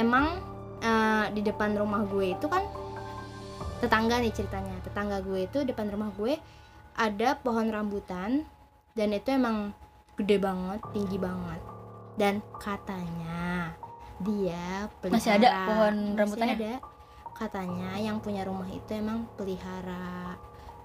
emang 0.00 0.40
eh, 0.80 1.28
di 1.36 1.44
depan 1.44 1.76
rumah 1.76 2.08
gue 2.08 2.32
itu 2.32 2.48
kan 2.48 2.64
tetangga 3.84 4.16
nih 4.16 4.32
ceritanya 4.32 4.80
tetangga 4.80 5.20
gue 5.20 5.44
itu 5.44 5.60
depan 5.68 5.92
rumah 5.92 6.08
gue 6.16 6.40
ada 6.94 7.34
pohon 7.36 7.68
rambutan 7.68 8.46
dan 8.94 9.10
itu 9.10 9.28
emang 9.28 9.74
gede 10.14 10.38
banget 10.38 10.80
tinggi 10.90 11.18
banget 11.18 11.60
dan 12.14 12.38
katanya 12.56 13.74
dia 14.22 14.86
pelihara 14.98 15.18
Masih 15.18 15.32
ada 15.34 15.48
pohon 15.66 15.94
Masih 15.94 16.16
rambutannya? 16.16 16.56
ada. 16.56 16.74
katanya 17.34 17.90
yang 17.98 18.22
punya 18.22 18.46
rumah 18.46 18.70
itu 18.70 18.90
emang 18.90 19.26
pelihara 19.34 20.38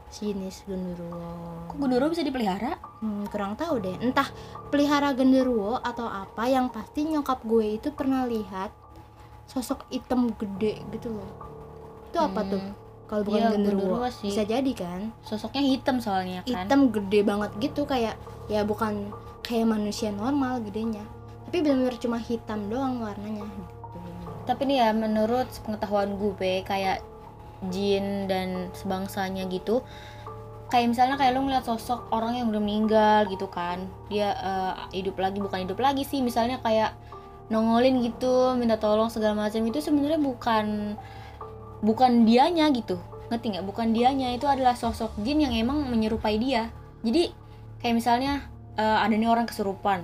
jenis 0.10 0.66
genderuwo 0.66 1.70
Kok 1.70 1.78
genderuwo 1.78 2.10
bisa 2.10 2.26
dipelihara? 2.26 2.82
Hmm, 3.00 3.30
kurang 3.30 3.54
tahu 3.54 3.78
deh. 3.78 3.94
Entah 4.02 4.26
pelihara 4.68 5.14
genderuwo 5.14 5.78
atau 5.78 6.04
apa 6.04 6.50
yang 6.50 6.68
pasti 6.68 7.06
nyokap 7.06 7.46
gue 7.46 7.78
itu 7.78 7.94
pernah 7.94 8.26
lihat 8.26 8.74
sosok 9.46 9.86
hitam 9.88 10.34
gede 10.34 10.82
gitu 10.90 11.14
loh. 11.14 11.32
Itu 12.10 12.18
apa 12.18 12.42
Hmm. 12.42 12.50
tuh? 12.50 12.64
Kalau 13.10 13.26
bukan 13.26 13.42
Iya, 13.42 13.50
genderuwo. 13.58 13.82
genderuwo 13.98 14.08
sih. 14.14 14.30
Bisa 14.30 14.46
jadi 14.46 14.72
kan? 14.78 15.10
Sosoknya 15.26 15.66
hitam 15.66 15.98
soalnya 15.98 16.46
kan. 16.46 16.70
Hitam 16.70 16.94
gede 16.94 17.26
banget 17.26 17.52
gitu 17.58 17.90
kayak 17.90 18.16
ya 18.46 18.62
bukan 18.62 19.10
kayak 19.42 19.66
manusia 19.66 20.14
normal 20.14 20.62
gedenya. 20.62 21.02
Tapi 21.50 21.66
benar-benar 21.66 21.98
cuma 21.98 22.22
hitam 22.22 22.70
doang 22.70 23.02
warnanya 23.02 23.44
gitu. 23.50 23.74
Tapi 24.46 24.62
nih 24.70 24.78
ya 24.86 24.90
menurut 24.94 25.50
pengetahuan 25.66 26.14
gue 26.22 26.62
kayak 26.62 27.02
jin 27.74 28.30
dan 28.30 28.72
sebangsanya 28.72 29.44
gitu 29.52 29.84
kayak 30.70 30.94
misalnya 30.94 31.18
kayak 31.18 31.34
lo 31.36 31.44
ngeliat 31.44 31.66
sosok 31.66 32.08
orang 32.14 32.40
yang 32.40 32.48
udah 32.54 32.62
meninggal 32.62 33.26
gitu 33.28 33.50
kan 33.50 33.84
dia 34.08 34.32
eh, 34.38 34.74
hidup 35.02 35.18
lagi 35.18 35.42
bukan 35.42 35.66
hidup 35.66 35.82
lagi 35.82 36.06
sih 36.06 36.22
misalnya 36.22 36.62
kayak 36.62 36.94
nongolin 37.50 38.06
gitu 38.06 38.54
minta 38.56 38.78
tolong 38.78 39.10
segala 39.10 39.50
macam 39.50 39.66
itu 39.66 39.82
sebenarnya 39.82 40.22
bukan 40.22 40.96
bukan 41.80 42.24
dianya 42.24 42.70
gitu. 42.72 43.00
Ngerti 43.30 43.46
nggak? 43.56 43.66
Bukan 43.66 43.94
dianya 43.94 44.34
itu 44.34 44.46
adalah 44.46 44.74
sosok 44.74 45.14
jin 45.22 45.44
yang 45.44 45.54
emang 45.54 45.86
menyerupai 45.88 46.36
dia. 46.38 46.74
Jadi 47.06 47.32
kayak 47.80 47.96
misalnya 47.96 48.48
eh, 48.76 48.98
ada 49.00 49.14
nih 49.14 49.30
orang 49.30 49.46
kesurupan. 49.46 50.04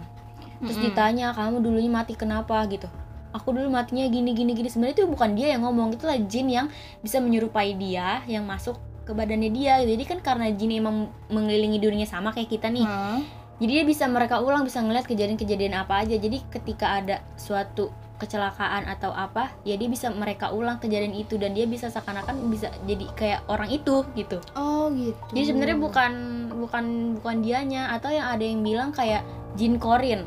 Terus 0.63 0.77
Mm-mm. 0.79 0.87
ditanya 0.93 1.35
kamu 1.35 1.59
dulunya 1.59 1.91
mati 1.91 2.15
kenapa? 2.15 2.63
gitu. 2.69 2.87
Aku 3.35 3.51
dulu 3.51 3.67
matinya 3.67 4.07
gini 4.07 4.31
gini 4.31 4.55
gini. 4.55 4.71
Sebenarnya 4.71 5.03
itu 5.03 5.07
bukan 5.11 5.35
dia 5.35 5.51
yang 5.51 5.67
ngomong 5.67 5.91
itulah 5.91 6.15
jin 6.15 6.47
yang 6.47 6.67
bisa 7.03 7.19
menyerupai 7.19 7.75
dia 7.75 8.23
yang 8.31 8.47
masuk 8.47 8.79
ke 9.05 9.13
badannya 9.13 9.53
dia 9.53 9.77
jadi 9.85 10.01
kan 10.01 10.17
karena 10.17 10.49
jin 10.49 10.81
emang 10.81 11.05
mengelilingi 11.29 11.77
dunia 11.77 12.09
sama 12.09 12.33
kayak 12.33 12.49
kita 12.49 12.73
nih 12.73 12.81
Hmm. 12.81 13.21
jadi 13.61 13.71
dia 13.77 13.85
bisa 13.85 14.09
mereka 14.09 14.41
ulang 14.41 14.65
bisa 14.65 14.81
ngeliat 14.81 15.05
kejadian-kejadian 15.05 15.77
apa 15.77 16.01
aja. 16.01 16.17
Jadi 16.17 16.41
ketika 16.49 16.97
ada 16.97 17.21
suatu 17.37 17.93
kecelakaan 18.15 18.87
atau 18.87 19.11
apa 19.11 19.51
ya 19.67 19.75
dia 19.75 19.91
bisa 19.91 20.07
mereka 20.07 20.47
ulang 20.49 20.79
kejadian 20.79 21.11
itu 21.11 21.35
dan 21.35 21.51
dia 21.51 21.67
bisa 21.67 21.91
seakan-akan 21.91 22.47
bisa 22.47 22.71
jadi 22.87 23.05
kayak 23.11 23.39
orang 23.45 23.67
itu 23.67 24.07
gitu 24.15 24.39
Oh 24.55 24.87
gitu. 24.95 25.19
jadi 25.35 25.51
sebenarnya 25.51 25.77
bukan 25.77 26.11
bukan 26.55 26.85
bukan 27.19 27.35
dianya 27.43 27.91
atau 27.91 28.07
yang 28.09 28.31
ada 28.31 28.39
yang 28.39 28.63
bilang 28.63 28.95
kayak 28.95 29.27
jin 29.59 29.75
korin 29.75 30.23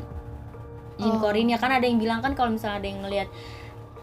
jin 1.01 1.15
Oh. 1.15 1.19
korin 1.19 1.49
ya 1.49 1.57
kan 1.57 1.73
ada 1.73 1.87
yang 1.87 1.97
bilang 1.97 2.21
kan 2.21 2.37
kalau 2.37 2.53
misalnya 2.53 2.77
ada 2.77 2.87
yang 2.87 2.99
ngelihat 3.01 3.29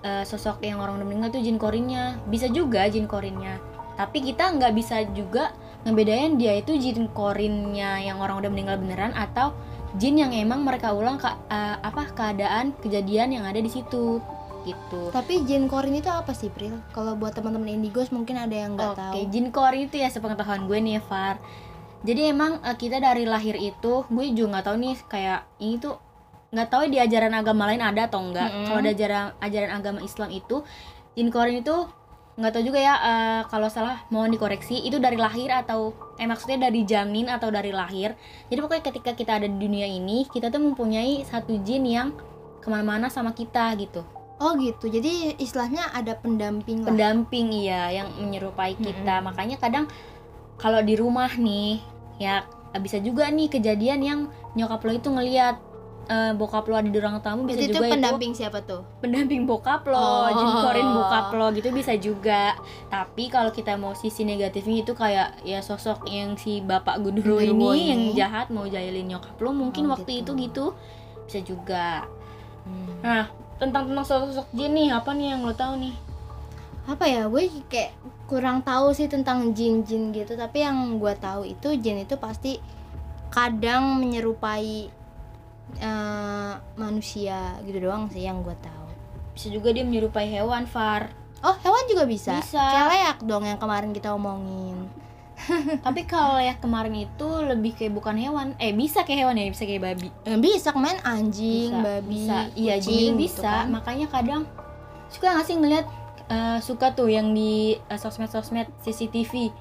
eh, 0.02 0.24
sosok 0.26 0.64
yang 0.66 0.82
orang 0.82 0.98
udah 0.98 1.06
meninggal 1.06 1.38
tuh 1.38 1.42
jin 1.46 1.54
korinnya 1.56 2.18
bisa 2.26 2.50
juga 2.50 2.90
jin 2.90 3.06
korinnya 3.06 3.62
tapi 3.94 4.18
kita 4.20 4.50
nggak 4.50 4.72
bisa 4.74 5.06
juga 5.14 5.54
ngebedain 5.86 6.34
dia 6.34 6.58
itu 6.58 6.74
jin 6.74 7.06
korinnya 7.14 8.02
yang 8.02 8.18
orang 8.18 8.42
udah 8.42 8.50
meninggal 8.50 8.76
beneran 8.82 9.14
atau 9.14 9.54
jin 9.96 10.20
yang 10.20 10.32
emang 10.32 10.60
mereka 10.62 10.92
ulang 10.92 11.16
ke, 11.16 11.28
eh, 11.28 11.76
apa 11.80 12.12
keadaan 12.12 12.76
kejadian 12.84 13.32
yang 13.32 13.44
ada 13.48 13.60
di 13.60 13.70
situ 13.72 14.20
gitu 14.66 15.14
Tapi 15.14 15.46
jin 15.46 15.70
korin 15.70 15.94
itu 15.94 16.10
apa 16.10 16.34
sih, 16.34 16.50
Pril? 16.50 16.74
Kalau 16.90 17.14
buat 17.14 17.30
teman-teman 17.32 17.70
Indigos 17.70 18.10
mungkin 18.10 18.34
ada 18.34 18.50
yang 18.50 18.74
nggak 18.74 18.92
Oke, 18.98 18.98
tahu. 18.98 19.30
jin 19.30 19.46
korin 19.54 19.86
itu 19.86 19.96
ya 20.02 20.10
sepengetahuan 20.10 20.66
gue 20.66 20.78
nih, 20.82 20.98
Far. 21.06 21.38
Jadi 22.02 22.34
emang 22.34 22.58
eh, 22.60 22.74
kita 22.74 22.98
dari 22.98 23.24
lahir 23.24 23.54
itu, 23.54 24.02
gue 24.10 24.24
juga 24.34 24.58
nggak 24.58 24.66
tahu 24.66 24.76
nih 24.82 24.94
kayak 25.06 25.40
ini 25.62 25.78
tuh 25.78 25.94
nggak 26.50 26.68
tahu 26.70 26.82
di 26.90 26.98
ajaran 26.98 27.34
agama 27.34 27.70
lain 27.70 27.82
ada 27.82 28.10
atau 28.10 28.20
enggak. 28.26 28.50
Mm-mm. 28.50 28.66
Kalau 28.66 28.78
ada 28.82 28.90
ajaran 28.90 29.24
ajaran 29.38 29.70
agama 29.70 30.00
Islam 30.02 30.30
itu 30.34 30.56
jin 31.14 31.28
korin 31.30 31.62
itu 31.62 31.76
nggak 32.36 32.52
tahu 32.52 32.68
juga 32.68 32.78
ya 32.80 32.94
eh, 33.00 33.42
kalau 33.48 33.72
salah 33.72 34.04
mohon 34.12 34.28
dikoreksi 34.28 34.84
itu 34.84 35.00
dari 35.00 35.16
lahir 35.16 35.48
atau 35.48 35.96
eh 36.20 36.28
maksudnya 36.28 36.68
dari 36.68 36.84
janin 36.84 37.32
atau 37.32 37.48
dari 37.48 37.72
lahir. 37.72 38.12
Jadi 38.52 38.58
pokoknya 38.60 38.84
ketika 38.92 39.10
kita 39.16 39.40
ada 39.40 39.48
di 39.48 39.56
dunia 39.56 39.88
ini 39.88 40.28
kita 40.28 40.52
tuh 40.52 40.60
mempunyai 40.60 41.24
satu 41.24 41.56
jin 41.64 41.88
yang 41.88 42.08
ke 42.60 42.68
mana-mana 42.68 43.08
sama 43.08 43.32
kita 43.32 43.72
gitu. 43.80 44.04
Oh 44.36 44.52
gitu. 44.60 44.92
Jadi 44.92 45.40
istilahnya 45.40 45.88
ada 45.96 46.12
pendamping 46.20 46.84
lah. 46.84 46.92
pendamping 46.92 47.56
iya 47.56 47.88
yang 48.04 48.12
menyerupai 48.20 48.76
kita. 48.76 49.24
Makanya 49.24 49.56
kadang 49.56 49.88
kalau 50.60 50.84
di 50.84 50.92
rumah 50.92 51.32
nih 51.40 51.80
ya 52.20 52.44
bisa 52.76 53.00
juga 53.00 53.32
nih 53.32 53.48
kejadian 53.48 54.00
yang 54.04 54.20
nyokap 54.52 54.84
lo 54.84 54.92
itu 54.92 55.08
ngelihat 55.08 55.56
eh, 56.06 56.32
bokap 56.32 56.64
lo 56.64 56.74
ada 56.74 56.86
di 56.86 56.94
ruang 56.94 57.18
tamu 57.18 57.44
bisa 57.44 57.58
Berarti 57.58 57.66
itu 57.66 57.76
juga 57.76 57.90
pendamping 57.90 58.32
siapa 58.32 58.58
tuh? 58.60 58.80
itu 58.80 59.00
pendamping 59.00 59.42
bokap 59.44 59.82
lo 59.84 59.98
Oh. 59.98 60.30
jin 60.30 60.50
korin 60.56 60.88
bokap 60.88 61.26
lo 61.32 61.46
gitu 61.50 61.68
bisa 61.70 61.92
juga 61.94 62.54
tapi 62.86 63.26
kalau 63.26 63.50
kita 63.50 63.74
mau 63.74 63.92
sisi 63.92 64.22
negatifnya 64.22 64.82
itu 64.82 64.92
kayak 64.92 65.42
ya 65.42 65.58
sosok 65.58 66.06
yang 66.06 66.34
si 66.34 66.60
bapak 66.60 66.98
gundurwo 66.98 67.36
Gundurwo 67.36 67.72
ini, 67.72 67.90
yang 67.90 68.02
ini. 68.04 68.14
jahat 68.14 68.48
mau 68.48 68.64
jahilin 68.64 69.06
nyokap 69.08 69.34
lo 69.36 69.50
mungkin 69.52 69.86
Oh, 69.86 69.92
waktu 69.92 70.10
gitu. 70.16 70.32
itu 70.32 70.46
gitu 70.46 70.64
bisa 71.24 71.38
juga 71.40 71.86
nah 72.98 73.26
tentang 73.56 73.86
tentang 73.86 74.02
sosok 74.02 74.46
jin 74.52 74.72
nih 74.72 74.90
apa 74.90 75.10
nih 75.10 75.32
yang 75.32 75.42
lo 75.42 75.52
tahu 75.52 75.78
nih 75.78 75.94
Apa 76.86 77.02
ya? 77.02 77.26
Gue 77.26 77.50
kayak 77.66 77.98
kurang 78.24 78.62
tahu 78.62 78.94
sih 78.94 79.10
tentang 79.10 79.50
jin-jin 79.50 80.14
gitu. 80.14 80.38
Tapi 80.38 80.62
yang 80.62 81.02
gue 81.02 81.18
tahu 81.18 81.42
itu 81.42 81.74
jin 81.74 81.98
itu 81.98 82.14
pasti 82.14 82.62
kadang 83.28 83.98
menyerupai 83.98 84.86
eh, 85.76 86.52
manusia 86.74 87.38
gitu 87.62 87.78
doang 87.80 88.08
sih 88.08 88.22
yang 88.22 88.40
gue 88.40 88.54
tahu. 88.56 88.84
bisa 89.30 89.52
juga 89.52 89.68
dia 89.68 89.84
menyerupai 89.84 90.26
hewan 90.26 90.64
Far 90.64 91.12
Oh 91.38 91.52
hewan 91.60 91.84
juga 91.86 92.08
bisa. 92.08 92.40
Bisa. 92.40 92.56
Kayak 92.56 92.88
leak 92.88 93.18
dong 93.22 93.44
yang 93.44 93.60
kemarin 93.60 93.92
kita 93.92 94.08
omongin. 94.10 94.88
tapi 95.84 96.08
kalau 96.08 96.40
yang 96.40 96.56
kemarin 96.56 96.96
itu 96.96 97.28
lebih 97.44 97.76
kayak 97.76 97.92
bukan 97.92 98.16
hewan 98.16 98.56
eh 98.56 98.72
bisa 98.72 99.04
kayak 99.04 99.20
hewan 99.20 99.36
ya 99.36 99.52
bisa 99.52 99.68
kayak 99.68 99.84
babi 99.84 100.08
Eh, 100.24 100.40
bisa 100.40 100.72
main 100.72 100.96
anjing, 101.04 101.68
bisa, 101.70 101.84
babi, 101.84 102.08
bisa 102.24 102.36
iya 102.56 102.80
jadi 102.80 103.12
gitu 103.12 103.20
bisa 103.20 103.44
kan. 103.44 103.68
makanya 103.68 104.08
kadang 104.08 104.42
suka 105.06 105.36
nggak 105.36 105.44
sih 105.44 105.56
ngeliat 105.60 105.86
eh, 106.26 106.58
suka 106.64 106.96
tuh 106.96 107.12
yang 107.12 107.36
di 107.36 107.76
eh, 107.76 107.98
sosmed-sosmed 108.00 108.64
CCTV 108.80 109.52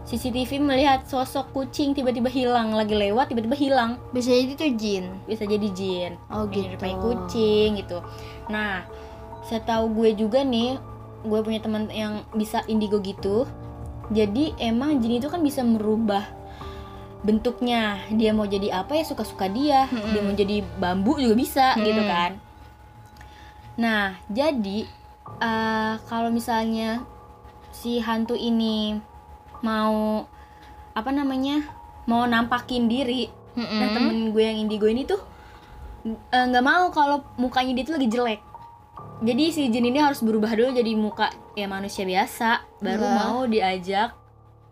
CCTV 0.00 0.58
melihat 0.58 1.04
sosok 1.06 1.52
kucing 1.52 1.92
tiba-tiba 1.92 2.26
hilang 2.26 2.72
lagi 2.72 2.96
lewat 2.96 3.30
tiba-tiba 3.30 3.54
hilang 3.54 3.90
Bisa 4.10 4.32
jadi 4.32 4.52
tuh 4.56 4.70
jin. 4.74 5.04
bisa 5.28 5.44
jadi 5.44 5.68
jin 5.70 6.12
Oh 6.32 6.48
gitu. 6.48 6.66
menyerupai 6.66 6.94
kucing 6.98 7.78
gitu 7.78 8.00
nah 8.48 8.82
setahu 9.46 9.92
gue 9.94 10.16
juga 10.16 10.42
nih 10.42 10.80
gue 11.20 11.40
punya 11.44 11.60
teman 11.60 11.86
yang 11.92 12.24
bisa 12.32 12.64
indigo 12.66 12.98
gitu 12.98 13.44
jadi 14.10 14.56
emang 14.58 14.98
jin 14.98 15.20
itu 15.20 15.28
kan 15.28 15.38
bisa 15.40 15.60
merubah 15.62 16.24
bentuknya 17.20 18.00
dia 18.10 18.32
mau 18.32 18.48
jadi 18.48 18.72
apa 18.72 18.96
ya 18.96 19.04
suka-suka 19.04 19.46
dia 19.46 19.84
Mm-mm. 19.86 20.10
dia 20.10 20.20
mau 20.24 20.32
jadi 20.32 20.56
bambu 20.80 21.20
juga 21.20 21.36
bisa 21.36 21.66
Mm-mm. 21.76 21.84
gitu 21.84 22.02
kan 22.02 22.30
nah 23.76 24.16
jadi 24.26 24.88
eh, 25.38 25.94
kalau 26.08 26.32
misalnya 26.32 27.04
si 27.70 28.00
hantu 28.00 28.34
ini 28.34 28.96
mau 29.60 30.26
apa 30.96 31.10
namanya 31.14 31.64
mau 32.08 32.26
nampakin 32.26 32.90
diri 32.90 33.40
Mm-mm. 33.58 33.78
Nah 33.82 33.88
temen 33.90 34.16
gue 34.30 34.42
yang 34.42 34.58
indigo 34.62 34.86
ini 34.86 35.02
tuh 35.02 35.18
eh, 36.06 36.44
nggak 36.46 36.64
mau 36.64 36.88
kalau 36.94 37.26
mukanya 37.34 37.74
dia 37.74 37.84
tuh 37.86 37.94
lagi 37.98 38.08
jelek. 38.10 38.40
Jadi 39.20 39.44
si 39.52 39.68
jin 39.68 39.84
ini 39.84 40.00
harus 40.00 40.24
berubah 40.24 40.48
dulu 40.56 40.72
jadi 40.72 40.96
muka 40.96 41.28
ya 41.52 41.68
manusia 41.68 42.08
biasa, 42.08 42.64
baru 42.80 43.04
Lah. 43.04 43.16
mau 43.20 43.38
diajak 43.44 44.16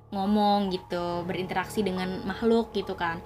ngomong 0.08 0.72
gitu, 0.72 1.20
berinteraksi 1.28 1.84
dengan 1.84 2.24
makhluk 2.24 2.72
gitu 2.72 2.96
kan. 2.96 3.20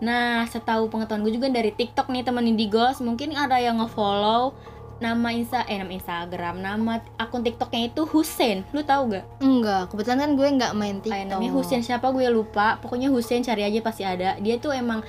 Nah, 0.00 0.48
setahu 0.48 0.88
pengetahuan 0.88 1.20
gue 1.20 1.36
juga 1.36 1.52
dari 1.52 1.68
TikTok 1.68 2.08
nih 2.08 2.24
teman 2.24 2.48
Indigos, 2.48 3.04
mungkin 3.04 3.36
ada 3.36 3.60
yang 3.60 3.76
nge-follow 3.84 4.56
nama 5.02 5.34
insta 5.34 5.66
eh 5.66 5.82
nama 5.82 5.90
Instagram 5.90 6.62
nama 6.62 7.02
akun 7.18 7.42
TikToknya 7.42 7.90
itu 7.90 8.06
Hussein. 8.06 8.62
Lu 8.70 8.86
tahu 8.86 9.18
gak 9.18 9.26
Enggak, 9.42 9.90
kebetulan 9.90 10.18
kan 10.22 10.30
gue 10.38 10.48
nggak 10.48 10.72
main 10.78 10.96
TikTok. 11.02 11.12
kayak 11.18 11.26
namanya 11.34 11.52
Hussein 11.52 11.82
siapa? 11.82 12.14
Gue 12.14 12.30
lupa. 12.30 12.78
Pokoknya 12.78 13.10
Hussein 13.10 13.42
cari 13.42 13.66
aja 13.66 13.82
pasti 13.82 14.06
ada. 14.06 14.38
Dia 14.38 14.62
tuh 14.62 14.70
emang 14.70 15.02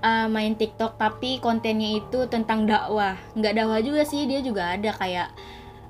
uh, 0.00 0.26
main 0.32 0.56
TikTok 0.56 0.96
tapi 0.96 1.38
kontennya 1.44 2.00
itu 2.00 2.24
tentang 2.32 2.64
dakwah. 2.64 3.20
Nggak 3.36 3.52
dakwah 3.60 3.80
juga 3.84 4.02
sih 4.08 4.24
dia 4.24 4.40
juga 4.40 4.72
ada 4.72 4.90
kayak 4.96 5.28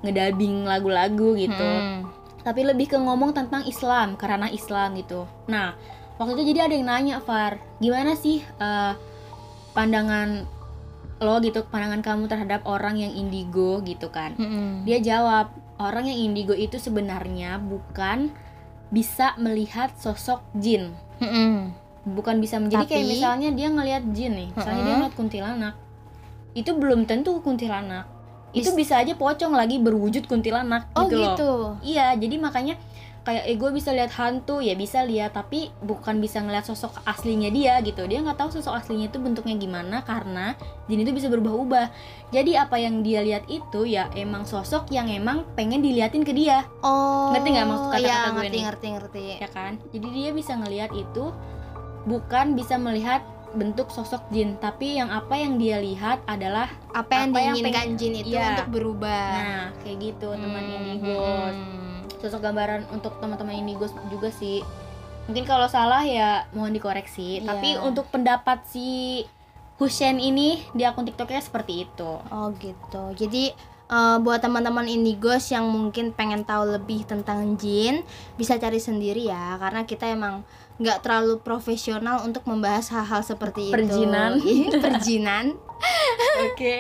ngedabing 0.02 0.66
lagu-lagu 0.66 1.38
gitu. 1.38 1.62
Hmm. 1.64 2.10
tapi 2.44 2.60
lebih 2.60 2.92
ke 2.92 3.00
ngomong 3.00 3.32
tentang 3.32 3.64
Islam 3.64 4.20
karena 4.20 4.52
Islam 4.52 4.92
gitu. 5.00 5.24
Nah 5.48 5.72
waktu 6.20 6.36
itu 6.36 6.52
jadi 6.52 6.68
ada 6.68 6.74
yang 6.76 6.86
nanya 6.86 7.16
Far 7.24 7.56
gimana 7.80 8.12
sih 8.20 8.44
uh, 8.60 8.92
pandangan 9.72 10.46
lo 11.16 11.38
gitu 11.38 11.62
pandangan 11.64 12.00
kamu 12.00 12.24
terhadap 12.26 12.60
orang 12.64 12.96
yang 12.96 13.10
indigo 13.10 13.78
gitu 13.80 14.08
kan 14.08 14.34
Mm-mm. 14.34 14.82
dia 14.82 14.98
jawab 14.98 15.50
orang 15.76 16.06
yang 16.06 16.18
indigo 16.20 16.52
itu 16.52 16.76
sebenarnya 16.76 17.58
bukan 17.58 18.34
bisa 18.88 19.34
melihat 19.36 19.94
sosok 19.94 20.42
jin 20.54 20.90
Mm-mm. 21.18 21.70
bukan 22.08 22.38
bisa 22.38 22.58
menjadi 22.58 22.84
kayak 22.84 23.00
Tapi- 23.00 23.12
misalnya 23.14 23.48
dia 23.50 23.68
ngelihat 23.68 24.04
jin 24.10 24.32
nih 24.34 24.48
misalnya 24.50 24.74
dia 24.76 24.86
Mm-mm. 24.86 24.98
ngeliat 25.00 25.14
kuntilanak 25.14 25.74
itu 26.54 26.70
belum 26.70 27.00
tentu 27.04 27.38
kuntilanak 27.40 28.06
itu 28.54 28.70
Bis- 28.70 28.86
bisa 28.86 29.02
aja 29.02 29.14
pocong 29.14 29.50
lagi 29.50 29.82
berwujud 29.82 30.26
kuntilanak 30.26 30.86
Oh 30.94 31.06
gitu 31.06 31.16
loh 31.16 31.34
gitu. 31.34 31.50
iya 31.82 32.14
jadi 32.14 32.38
makanya 32.38 32.78
kayak 33.24 33.42
eh 33.42 33.56
gue 33.56 33.70
bisa 33.70 33.88
lihat 33.88 34.12
hantu 34.12 34.60
ya 34.60 34.72
bisa 34.74 35.00
lihat 35.00 35.32
tapi 35.32 35.72
bukan 35.80 36.16
bisa 36.16 36.38
ngeliat 36.38 36.62
sosok 36.62 36.92
aslinya 37.04 37.48
dia 37.48 37.80
gitu 37.80 38.04
dia 38.04 38.20
nggak 38.20 38.36
tahu 38.36 38.52
sosok 38.52 38.76
aslinya 38.76 39.08
itu 39.08 39.16
bentuknya 39.16 39.56
gimana 39.56 40.00
karena 40.00 40.52
jin 40.84 41.00
itu 41.00 41.10
bisa 41.10 41.26
berubah-ubah 41.26 41.88
jadi 42.30 42.62
apa 42.62 42.76
yang 42.76 43.00
dia 43.00 43.20
lihat 43.20 43.48
itu 43.48 43.84
ya 43.86 44.12
emang 44.12 44.44
sosok 44.44 44.88
yang 44.90 45.08
emang 45.08 45.48
pengen 45.54 45.80
diliatin 45.80 46.20
ke 46.20 46.32
dia 46.32 46.68
Oh. 46.78 47.32
Ngerti 47.32 47.48
nggak 47.50 47.64
maksud 47.66 47.86
kata-kata 47.88 48.04
Iya, 48.04 48.20
gue 48.20 48.32
ngerti, 48.34 48.52
nih? 48.52 48.62
ngerti, 48.62 48.86
ngerti. 48.92 49.24
ya 49.38 49.48
kan 49.50 49.72
jadi 49.88 50.06
dia 50.10 50.30
bisa 50.30 50.52
ngelihat 50.54 50.90
itu 50.92 51.24
bukan 52.04 52.52
bisa 52.52 52.76
melihat 52.76 53.24
bentuk 53.50 53.88
sosok 53.88 54.20
jin 54.28 54.58
tapi 54.58 54.98
yang 54.98 55.08
apa 55.08 55.32
yang 55.32 55.56
dia 55.56 55.78
lihat 55.78 56.20
adalah 56.26 56.66
Apa 56.90 57.22
yang 57.22 57.30
Apa 57.30 57.38
yang 57.40 57.54
diinginkan 57.54 57.72
pengen- 57.86 57.96
jin 57.96 58.14
itu 58.16 58.34
iya. 58.34 58.46
untuk 58.52 58.68
berubah. 58.74 59.26
nah 59.32 59.64
kayak 59.80 59.98
gitu 60.02 60.28
teman 60.28 60.60
Hmm, 60.60 60.74
indigo 60.76 61.22
hmm. 61.48 61.83
Sosok 62.18 62.40
gambaran 62.40 62.88
untuk 62.90 63.16
teman-teman 63.18 63.56
indigo 63.56 63.84
juga 64.08 64.28
sih 64.28 64.60
mungkin 65.24 65.44
kalau 65.44 65.64
salah 65.66 66.04
ya 66.04 66.44
mohon 66.52 66.70
dikoreksi 66.70 67.40
Iya. 67.40 67.48
tapi 67.48 67.68
untuk 67.80 68.08
pendapat 68.08 68.60
si 68.66 69.22
Hussein 69.74 70.16
ini 70.16 70.62
di 70.70 70.84
akun 70.84 71.02
tiktoknya 71.02 71.40
seperti 71.40 71.82
itu 71.82 72.10
Oh 72.30 72.54
gitu. 72.56 73.10
Jadi 73.16 73.50
eh, 73.84 74.16
buat 74.20 74.38
teman-teman 74.38 74.86
indigos 74.86 75.50
yang 75.50 75.66
mungkin 75.66 76.14
pengen 76.14 76.46
tahu 76.46 76.70
lebih 76.70 77.02
tentang 77.04 77.56
jin 77.56 78.06
bisa 78.36 78.54
cari 78.54 78.78
sendiri 78.78 79.26
ya 79.26 79.58
karena 79.58 79.82
kita 79.82 80.06
emang 80.06 80.46
nggak 80.74 81.02
terlalu 81.02 81.38
profesional 81.38 82.22
untuk 82.22 82.42
membahas 82.44 82.90
hal-hal 82.90 83.22
seperti 83.22 83.70
Perjinan. 83.70 84.38
itu. 84.42 84.78
Perjinan. 84.78 85.54
oke 86.46 86.78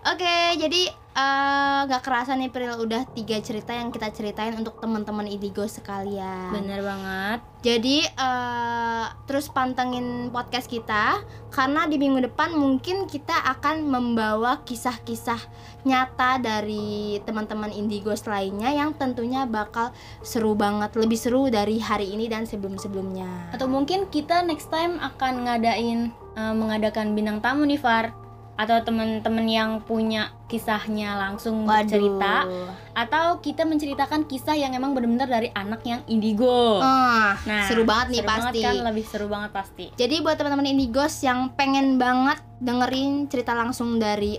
Oke, 0.00 0.36
jadi 0.56 0.88
eh, 1.20 1.80
nggak 1.84 2.02
kerasa 2.02 2.32
nih 2.32 2.48
Pril 2.48 2.72
udah 2.80 3.04
tiga 3.12 3.36
cerita 3.44 3.76
yang 3.76 3.92
kita 3.92 4.08
ceritain 4.12 4.56
untuk 4.56 4.80
teman-teman 4.80 5.28
indigo 5.28 5.64
sekalian. 5.68 6.52
bener 6.56 6.80
banget 6.80 7.40
Jadi 7.60 8.00
eh, 8.08 9.04
terus 9.28 9.52
pantengin 9.52 10.32
podcast 10.32 10.64
kita 10.64 11.20
karena 11.52 11.84
di 11.84 12.00
minggu 12.00 12.24
depan 12.32 12.56
mungkin 12.56 13.04
kita 13.04 13.36
akan 13.36 13.84
membawa 13.84 14.64
kisah-kisah 14.64 15.36
nyata 15.84 16.40
dari 16.40 17.20
teman-teman 17.28 17.68
Indigos 17.68 18.24
lainnya 18.24 18.72
yang 18.72 18.96
tentunya 18.96 19.44
bakal 19.44 19.92
seru 20.24 20.56
banget, 20.56 20.96
lebih 20.96 21.20
seru 21.20 21.52
dari 21.52 21.76
hari 21.80 22.12
ini 22.12 22.32
dan 22.32 22.48
sebelum-sebelumnya. 22.48 23.52
atau 23.52 23.68
mungkin 23.68 24.08
kita 24.08 24.40
next 24.40 24.72
time 24.72 24.96
akan 24.96 25.44
ngadain 25.44 26.08
eh, 26.40 26.54
mengadakan 26.56 27.12
bintang 27.12 27.44
tamu 27.44 27.68
nih 27.68 27.76
Far 27.76 28.29
atau 28.60 28.76
teman-teman 28.84 29.48
yang 29.48 29.70
punya 29.80 30.28
kisahnya 30.44 31.16
langsung 31.16 31.64
bercerita 31.64 32.44
atau 32.92 33.40
kita 33.40 33.64
menceritakan 33.64 34.28
kisah 34.28 34.52
yang 34.52 34.76
emang 34.76 34.92
benar-benar 34.92 35.32
dari 35.32 35.48
anak 35.50 35.80
yang 35.82 36.04
indigo. 36.04 36.76
Ah, 36.78 37.40
Nah, 37.40 37.64
seru 37.64 37.88
banget 37.88 38.06
nih 38.10 38.20
seru 38.20 38.28
pasti. 38.28 38.60
kan 38.60 38.74
lebih 38.84 39.04
seru 39.06 39.26
banget 39.26 39.50
pasti. 39.50 39.86
Jadi 39.94 40.20
buat 40.20 40.36
teman-teman 40.36 40.68
Indigos 40.68 41.24
yang 41.24 41.48
pengen 41.50 41.96
banget 41.96 42.36
dengerin 42.60 43.26
cerita 43.26 43.56
langsung 43.56 43.96
dari 43.96 44.36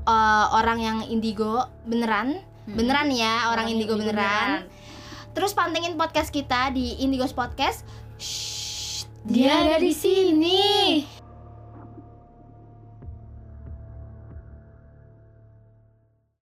eh, 0.00 0.46
orang 0.50 0.78
yang 0.80 0.98
indigo 1.04 1.62
beneran, 1.84 2.42
Hmm. 2.64 2.74
beneran 2.74 3.12
ya 3.12 3.52
orang, 3.52 3.68
indigo, 3.68 3.94
beneran. 3.94 4.66
Terus 5.30 5.54
pantengin 5.54 5.94
podcast 5.94 6.32
kita 6.32 6.72
di 6.72 6.98
Indigos 6.98 7.30
Podcast. 7.30 7.86
Shh, 8.16 9.06
dia 9.22 9.62
ada 9.62 9.78
di 9.78 9.94
sini. 9.94 10.58